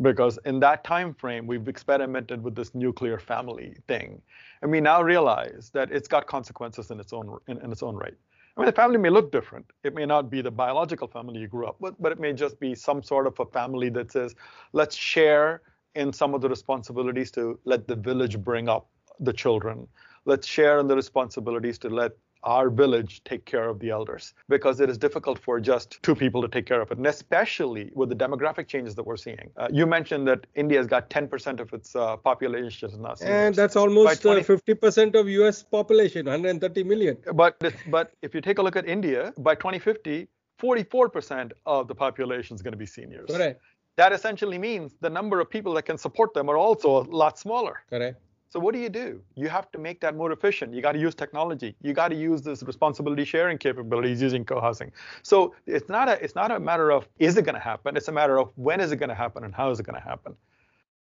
[0.00, 4.22] Because in that time frame, we've experimented with this nuclear family thing.
[4.62, 7.96] And we now realize that it's got consequences in its own in, in its own
[7.96, 8.14] right.
[8.60, 9.72] I mean, the family may look different.
[9.84, 12.60] It may not be the biological family you grew up with, but it may just
[12.60, 14.34] be some sort of a family that says,
[14.74, 15.62] let's share
[15.94, 19.88] in some of the responsibilities to let the village bring up the children.
[20.26, 24.80] Let's share in the responsibilities to let our village take care of the elders because
[24.80, 28.08] it is difficult for just two people to take care of it, and especially with
[28.08, 29.50] the demographic changes that we're seeing.
[29.56, 33.14] Uh, you mentioned that India has got 10% of its uh, population now.
[33.22, 35.62] And that's almost 20, uh, 50% of U.S.
[35.62, 37.16] population, 130 million.
[37.34, 40.28] But but if you take a look at India, by 2050,
[40.60, 43.30] 44% of the population is going to be seniors.
[43.30, 43.60] Correct.
[43.96, 47.38] That essentially means the number of people that can support them are also a lot
[47.38, 47.82] smaller.
[47.88, 48.18] Correct.
[48.50, 49.22] So what do you do?
[49.36, 50.74] You have to make that more efficient.
[50.74, 51.76] You got to use technology.
[51.82, 54.90] You got to use this responsibility sharing capabilities using co-housing.
[55.22, 57.96] So it's not a it's not a matter of is it going to happen.
[57.96, 60.00] It's a matter of when is it going to happen and how is it going
[60.02, 60.34] to happen.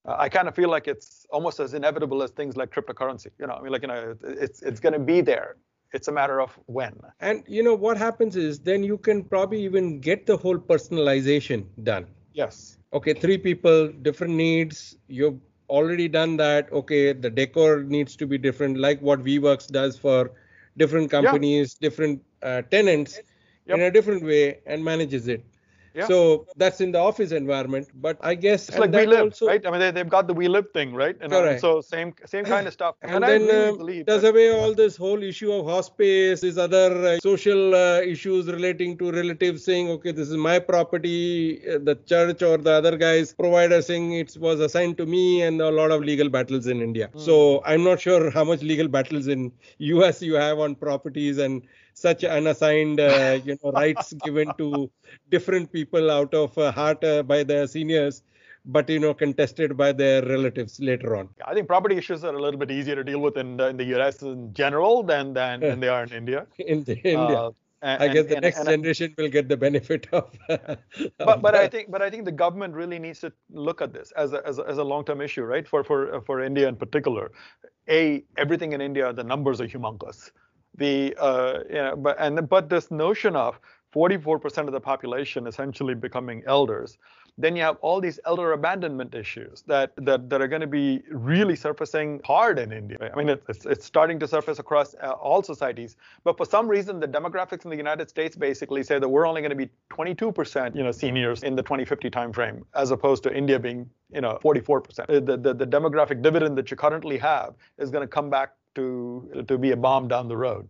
[0.07, 3.29] Uh, I kind of feel like it's almost as inevitable as things like cryptocurrency.
[3.37, 5.57] You know, I mean, like you know, it's it's going to be there.
[5.93, 6.93] It's a matter of when.
[7.19, 11.65] And you know what happens is then you can probably even get the whole personalization
[11.83, 12.07] done.
[12.33, 12.79] Yes.
[12.91, 14.97] Okay, three people, different needs.
[15.07, 15.35] You're
[15.70, 16.72] already done that.
[16.72, 20.32] Okay, the decor needs to be different, like what WeWorks does for
[20.78, 21.89] different companies, yeah.
[21.89, 23.20] different uh, tenants
[23.66, 23.78] yep.
[23.78, 25.43] in a different way and manages it.
[25.95, 26.07] Yeah.
[26.07, 29.65] So that's in the office environment, but I guess it's like we live, also, right?
[29.65, 31.15] I mean, they, have got the we live thing, right?
[31.21, 32.95] And uh, so same same kind of stuff.
[33.01, 36.57] And, and then really uh, does that, away all this whole issue of hospice, these
[36.57, 41.79] other uh, social uh, issues relating to relatives saying, okay, this is my property, uh,
[41.81, 45.71] the church or the other guys provider saying it was assigned to me, and a
[45.71, 47.09] lot of legal battles in India.
[47.13, 47.21] Mm.
[47.21, 51.61] So I'm not sure how much legal battles in US you have on properties and
[51.95, 54.91] such unassigned uh, you know rights given to
[55.31, 58.21] different people out of uh, heart uh, by the seniors
[58.65, 61.29] but you know contested by their relatives later on.
[61.45, 63.85] I think property issues are a little bit easier to deal with in, in the
[63.85, 66.47] us in general than than, than they are in india.
[66.57, 67.37] In the, india.
[67.37, 70.35] Uh, and, I guess the and, next and, generation will get the benefit of.
[70.49, 70.77] of
[71.19, 74.11] but but I think but I think the government really needs to look at this
[74.17, 75.67] as a, as a, as a long-term issue, right?
[75.67, 77.31] For for for India in particular,
[77.87, 80.31] a everything in India the numbers are humongous
[80.78, 83.59] the uh, you know, but and but this notion of
[83.95, 86.97] 44% of the population essentially becoming elders,
[87.38, 91.01] then you have all these elder abandonment issues that that, that are going to be
[91.09, 92.97] really surfacing hard in India.
[93.13, 96.99] I mean, it's it's starting to surface across uh, all societies, but for some reason,
[96.99, 100.76] the demographics in the United States basically say that we're only going to be 22%,
[100.76, 105.26] you know, seniors in the 2050 timeframe, as opposed to India being, you know, 44%.
[105.26, 109.45] The, the the demographic dividend that you currently have is going to come back to
[109.47, 110.67] to be a bomb down the road.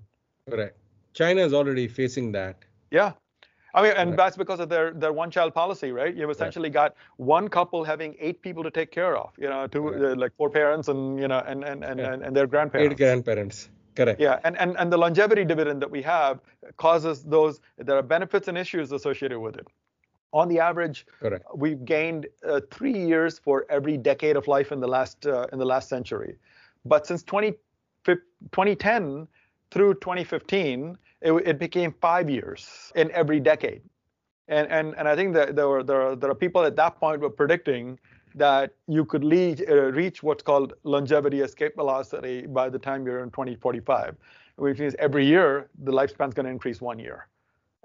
[0.49, 0.78] Correct.
[1.14, 2.58] China is already facing that.
[2.91, 3.14] Yeah.
[3.74, 4.18] I mean, and right.
[4.18, 6.16] that's because of their their one child policy, right?
[6.16, 6.74] You've essentially right.
[6.74, 10.12] got one couple having eight people to take care of, you know, two right.
[10.12, 12.14] uh, like four parents and you know and and and, yeah.
[12.14, 12.93] and, and their grandparents.
[12.93, 13.70] Eight grandparents.
[13.95, 14.20] Correct.
[14.20, 16.39] Yeah, and, and and the longevity dividend that we have
[16.78, 19.68] causes those there are benefits and issues associated with it.
[20.32, 21.45] On the average, Correct.
[21.56, 25.60] we've gained uh, three years for every decade of life in the last uh, in
[25.60, 26.38] the last century,
[26.86, 27.53] but since 20,
[28.06, 29.28] 2010
[29.72, 33.82] through 2015, it, it became five years in every decade.
[34.47, 36.99] And, and, and I think that there, were, there, are, there are people at that
[36.99, 37.99] point were predicting
[38.36, 43.24] that you could lead, uh, reach what's called longevity escape velocity by the time you're
[43.24, 44.16] in 2045,
[44.58, 47.28] which means every year the lifespan is going to increase one year.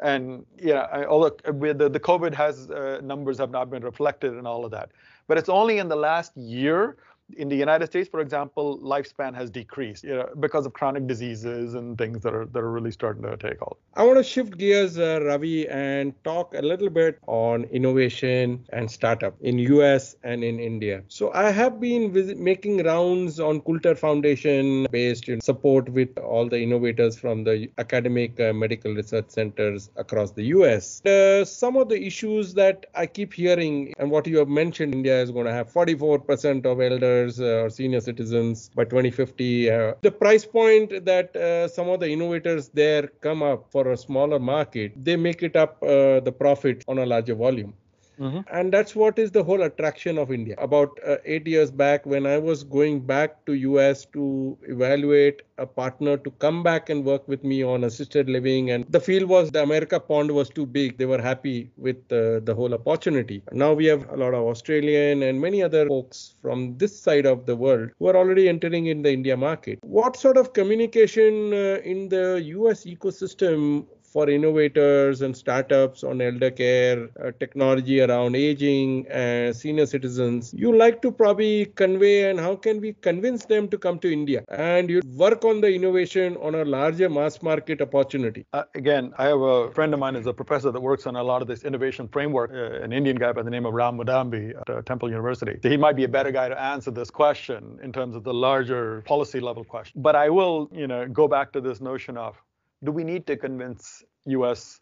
[0.02, 4.64] And yeah, although the, the COVID has uh, numbers have not been reflected and all
[4.64, 4.90] of that,
[5.28, 6.96] but it's only in the last year
[7.36, 11.74] in the United States, for example, lifespan has decreased you know, because of chronic diseases
[11.74, 13.76] and things that are that are really starting to take hold.
[13.94, 18.90] I want to shift gears, uh, Ravi, and talk a little bit on innovation and
[18.90, 21.02] startup in US and in India.
[21.08, 26.48] So I have been visit, making rounds on Coulter Foundation based in support with all
[26.48, 31.04] the innovators from the academic uh, medical research centers across the US.
[31.04, 35.20] Uh, some of the issues that I keep hearing and what you have mentioned, India
[35.20, 39.70] is going to have 44% of elders uh, or senior citizens by 2050.
[39.70, 43.96] Uh, the price point that uh, some of the innovators there come up for a
[43.96, 47.74] smaller market, they make it up the profit on a larger volume.
[48.20, 48.40] Mm-hmm.
[48.52, 50.54] And that's what is the whole attraction of India.
[50.58, 55.66] About uh, eight years back, when I was going back to US to evaluate a
[55.66, 59.50] partner to come back and work with me on assisted living, and the field was
[59.50, 60.98] the America pond was too big.
[60.98, 63.42] They were happy with uh, the whole opportunity.
[63.52, 67.46] Now we have a lot of Australian and many other folks from this side of
[67.46, 69.78] the world who are already entering in the India market.
[69.82, 76.50] What sort of communication uh, in the US ecosystem for innovators and startups on elder
[76.50, 82.56] care, uh, technology around aging, and senior citizens, you like to probably convey and how
[82.56, 86.54] can we convince them to come to India and you work on the innovation on
[86.54, 88.44] a larger mass market opportunity?
[88.52, 91.22] Uh, again, I have a friend of mine is a professor that works on a
[91.22, 94.58] lot of this innovation framework, uh, an Indian guy by the name of Ram Mudambi
[94.60, 95.58] at uh, Temple University.
[95.62, 99.02] He might be a better guy to answer this question in terms of the larger
[99.02, 100.02] policy level question.
[100.02, 102.36] But I will, you know, go back to this notion of
[102.84, 104.80] do we need to convince US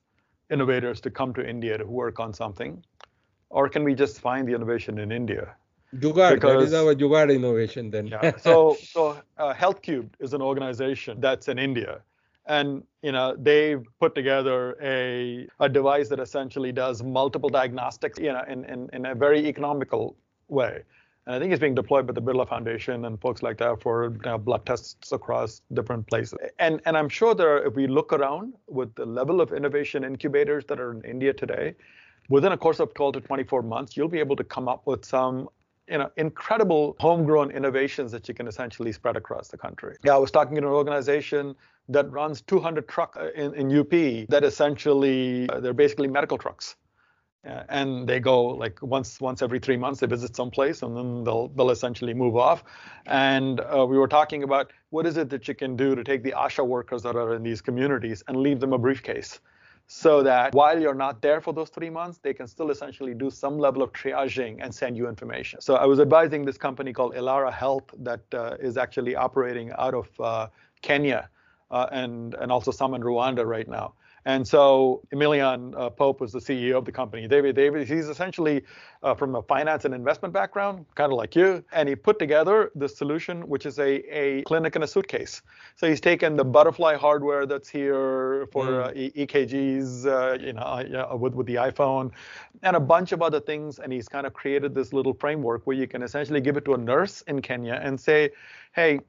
[0.51, 2.83] innovators to come to India to work on something?
[3.51, 5.55] Or can we just find the innovation in India?
[5.97, 8.09] Jugaad, because, that is our Jugaad innovation then.
[8.09, 8.37] yeah.
[8.37, 12.03] So, so uh, HealthCubed is an organization that's in India.
[12.47, 18.33] And you know they've put together a, a device that essentially does multiple diagnostics you
[18.33, 20.17] know in, in, in a very economical
[20.49, 20.83] way.
[21.29, 24.05] And I think it's being deployed by the Birla Foundation and folks like that for
[24.05, 26.39] you know, blood tests across different places.
[26.59, 30.65] And and I'm sure there, if we look around with the level of innovation incubators
[30.69, 31.75] that are in India today,
[32.31, 35.05] within a course of 12 to 24 months, you'll be able to come up with
[35.05, 35.51] some
[35.87, 39.97] you know, incredible homegrown innovations that you can essentially spread across the country.
[40.05, 41.55] Yeah, I was talking to an organization
[41.91, 43.91] that runs 200 trucks in, in UP
[44.29, 46.77] that essentially, uh, they're basically medical trucks.
[47.49, 50.97] Uh, and they go like once once every three months they visit some place and
[50.97, 52.63] then they'll they'll essentially move off.
[53.07, 56.23] And uh, we were talking about what is it that you can do to take
[56.23, 59.41] the asha workers that are in these communities and leave them a briefcase
[59.87, 63.31] so that while you're not there for those three months they can still essentially do
[63.31, 65.61] some level of triaging and send you information.
[65.63, 69.95] So i was advising this company called Ilara health that uh, is actually operating out
[69.95, 70.49] of uh,
[70.83, 71.31] kenya
[71.71, 73.95] uh, and and also some in rwanda right now
[74.29, 77.27] and so Emilian uh, Pope was the CEO of the company.
[77.27, 78.63] David David, he's essentially
[79.03, 82.71] uh, from a finance and investment background, kind of like you, and he put together
[82.75, 85.41] this solution, which is a, a clinic in a suitcase.
[85.77, 88.85] So he's taken the butterfly hardware that's here for mm.
[88.85, 92.11] uh, EKGs, uh, you know, with, with the iPhone,
[92.63, 95.77] and a bunch of other things, and he's kind of created this little framework where
[95.77, 98.29] you can essentially give it to a nurse in Kenya and say,
[98.75, 99.01] hey,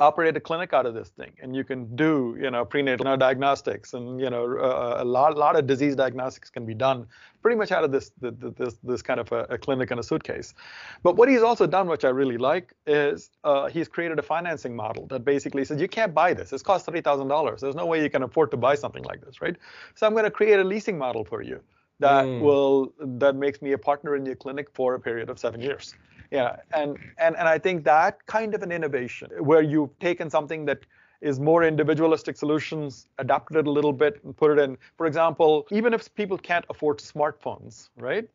[0.00, 3.92] operate a clinic out of this thing and you can do you know prenatal diagnostics
[3.92, 7.06] and you know uh, a lot lot of disease diagnostics can be done
[7.42, 10.54] pretty much out of this this this kind of a, a clinic in a suitcase.
[11.02, 14.74] But what he's also done which i really like is uh, he's created a financing
[14.74, 16.50] model that basically says you can't buy this.
[16.50, 19.56] This costs $30000 there's no way you can afford to buy something like this right?
[19.94, 21.60] So i'm going to create a leasing model for you
[22.00, 22.40] that mm.
[22.40, 25.94] will that makes me a partner in your clinic for a period of seven years.
[26.30, 30.64] Yeah and and and i think that kind of an innovation where you've taken something
[30.66, 30.80] that
[31.20, 34.78] is more individualistic solutions adapted it a little bit and put it in.
[34.96, 38.28] For example even if people can't afford smartphones right?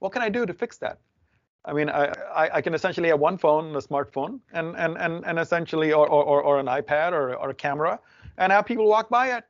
[0.00, 0.98] What can i do to fix that?
[1.68, 2.04] I mean, I,
[2.42, 6.06] I, I, can essentially have one phone, a smartphone, and and and, and essentially, or,
[6.08, 7.98] or, or an iPad or, or a camera,
[8.38, 9.42] and have people walk by it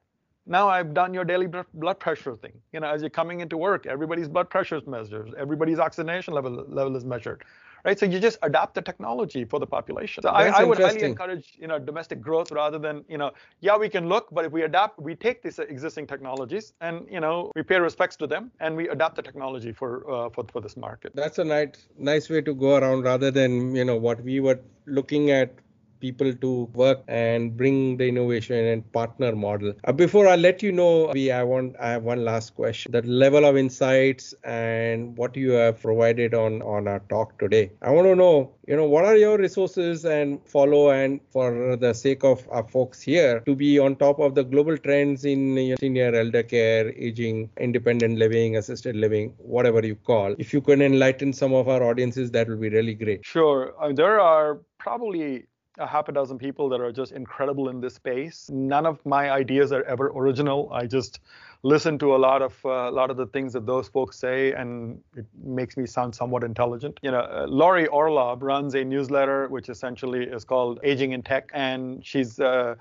[0.47, 2.53] now I've done your daily blood pressure thing.
[2.73, 6.65] You know, as you're coming into work, everybody's blood pressure is measured, everybody's oxygenation level
[6.69, 7.45] level is measured,
[7.85, 7.99] right?
[7.99, 10.23] So you just adapt the technology for the population.
[10.23, 13.77] So I, I, would highly encourage you know domestic growth rather than you know yeah
[13.77, 17.51] we can look, but if we adapt, we take these existing technologies and you know
[17.57, 20.77] we pay respects to them and we adapt the technology for uh, for for this
[20.77, 21.13] market.
[21.15, 24.61] That's a nice nice way to go around rather than you know what we were
[24.87, 25.55] looking at
[26.01, 29.73] people to work and bring the innovation and partner model.
[29.85, 32.93] Uh, before I let you know, we I want I have one last question.
[32.93, 37.71] The level of insights and what you have provided on on our talk today.
[37.83, 41.93] I want to know, you know, what are your resources and follow and for the
[41.93, 46.15] sake of our folks here to be on top of the global trends in senior
[46.15, 50.35] elder care, aging, independent living, assisted living, whatever you call.
[50.39, 53.25] If you can enlighten some of our audiences, that will be really great.
[53.25, 53.75] Sure.
[53.81, 55.47] Uh, there are probably
[55.79, 58.49] a half a dozen people that are just incredible in this space.
[58.51, 60.71] None of my ideas are ever original.
[60.73, 61.21] I just
[61.63, 64.53] listen to a lot of uh, a lot of the things that those folks say,
[64.53, 66.99] and it makes me sound somewhat intelligent.
[67.03, 71.51] You know, uh, Laurie Orlov runs a newsletter which essentially is called Aging in Tech,
[71.53, 72.77] and she's uh,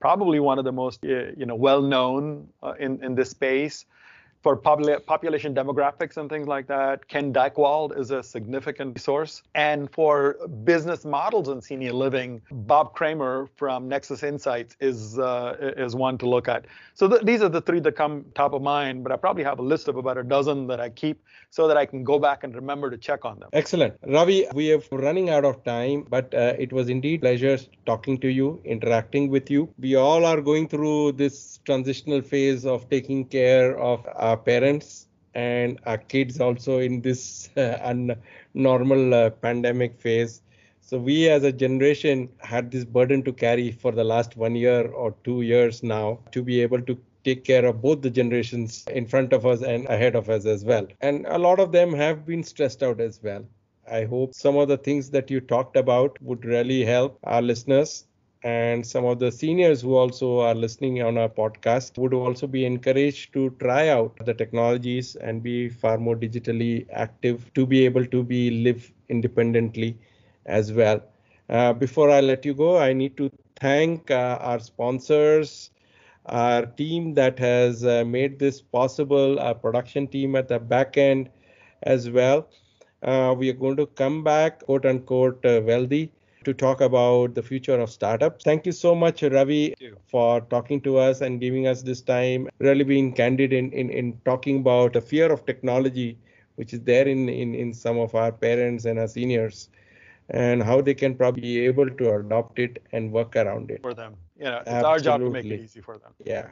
[0.00, 3.86] probably one of the most uh, you know well known uh, in in this space
[4.46, 9.42] for popula- population demographics and things like that, Ken Dychtwald is a significant source.
[9.56, 15.96] And for business models in senior living, Bob Kramer from Nexus Insights is uh, is
[15.96, 16.66] one to look at.
[16.94, 19.58] So th- these are the three that come top of mind, but I probably have
[19.58, 21.18] a list of about a dozen that I keep
[21.50, 23.48] so that I can go back and remember to check on them.
[23.52, 23.94] Excellent.
[24.06, 28.28] Ravi, we are running out of time, but uh, it was indeed pleasure talking to
[28.28, 29.68] you, interacting with you.
[29.78, 35.78] We all are going through this transitional phase of taking care of our parents and
[35.86, 38.14] our kids also in this uh,
[38.54, 40.40] normal uh, pandemic phase.
[40.80, 44.86] So we as a generation had this burden to carry for the last one year
[44.88, 49.04] or two years now to be able to take care of both the generations in
[49.04, 50.86] front of us and ahead of us as well.
[51.00, 53.44] And a lot of them have been stressed out as well.
[53.90, 58.06] I hope some of the things that you talked about would really help our listeners
[58.46, 62.64] and some of the seniors who also are listening on our podcast would also be
[62.64, 68.06] encouraged to try out the technologies and be far more digitally active to be able
[68.06, 69.98] to be live independently
[70.46, 71.02] as well.
[71.48, 73.30] Uh, before I let you go, I need to
[73.60, 75.70] thank uh, our sponsors,
[76.26, 81.30] our team that has uh, made this possible, our production team at the back end
[81.82, 82.48] as well.
[83.02, 86.12] Uh, we are going to come back, quote unquote, uh, wealthy
[86.46, 88.44] to talk about the future of startups.
[88.44, 89.74] Thank you so much, Ravi,
[90.06, 92.48] for talking to us and giving us this time.
[92.58, 96.18] Really being candid in, in, in talking about the fear of technology,
[96.54, 99.70] which is there in, in, in some of our parents and our seniors,
[100.30, 103.82] and how they can probably be able to adopt it and work around it.
[103.82, 104.14] For them.
[104.38, 104.90] You know, it's Absolutely.
[104.90, 106.14] our job to make it easy for them.
[106.24, 106.46] Yeah.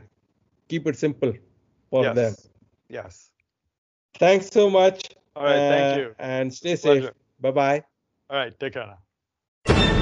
[0.69, 1.33] Keep it simple
[1.91, 2.17] for yes.
[2.17, 2.35] them.
[2.89, 3.31] Yes.
[4.19, 5.15] Thanks so much.
[5.37, 5.57] All right.
[5.57, 6.15] Uh, thank you.
[6.19, 7.11] And stay safe.
[7.41, 7.85] Bye bye.
[8.31, 8.59] All right.
[8.59, 9.04] Take care now
[9.67, 9.75] you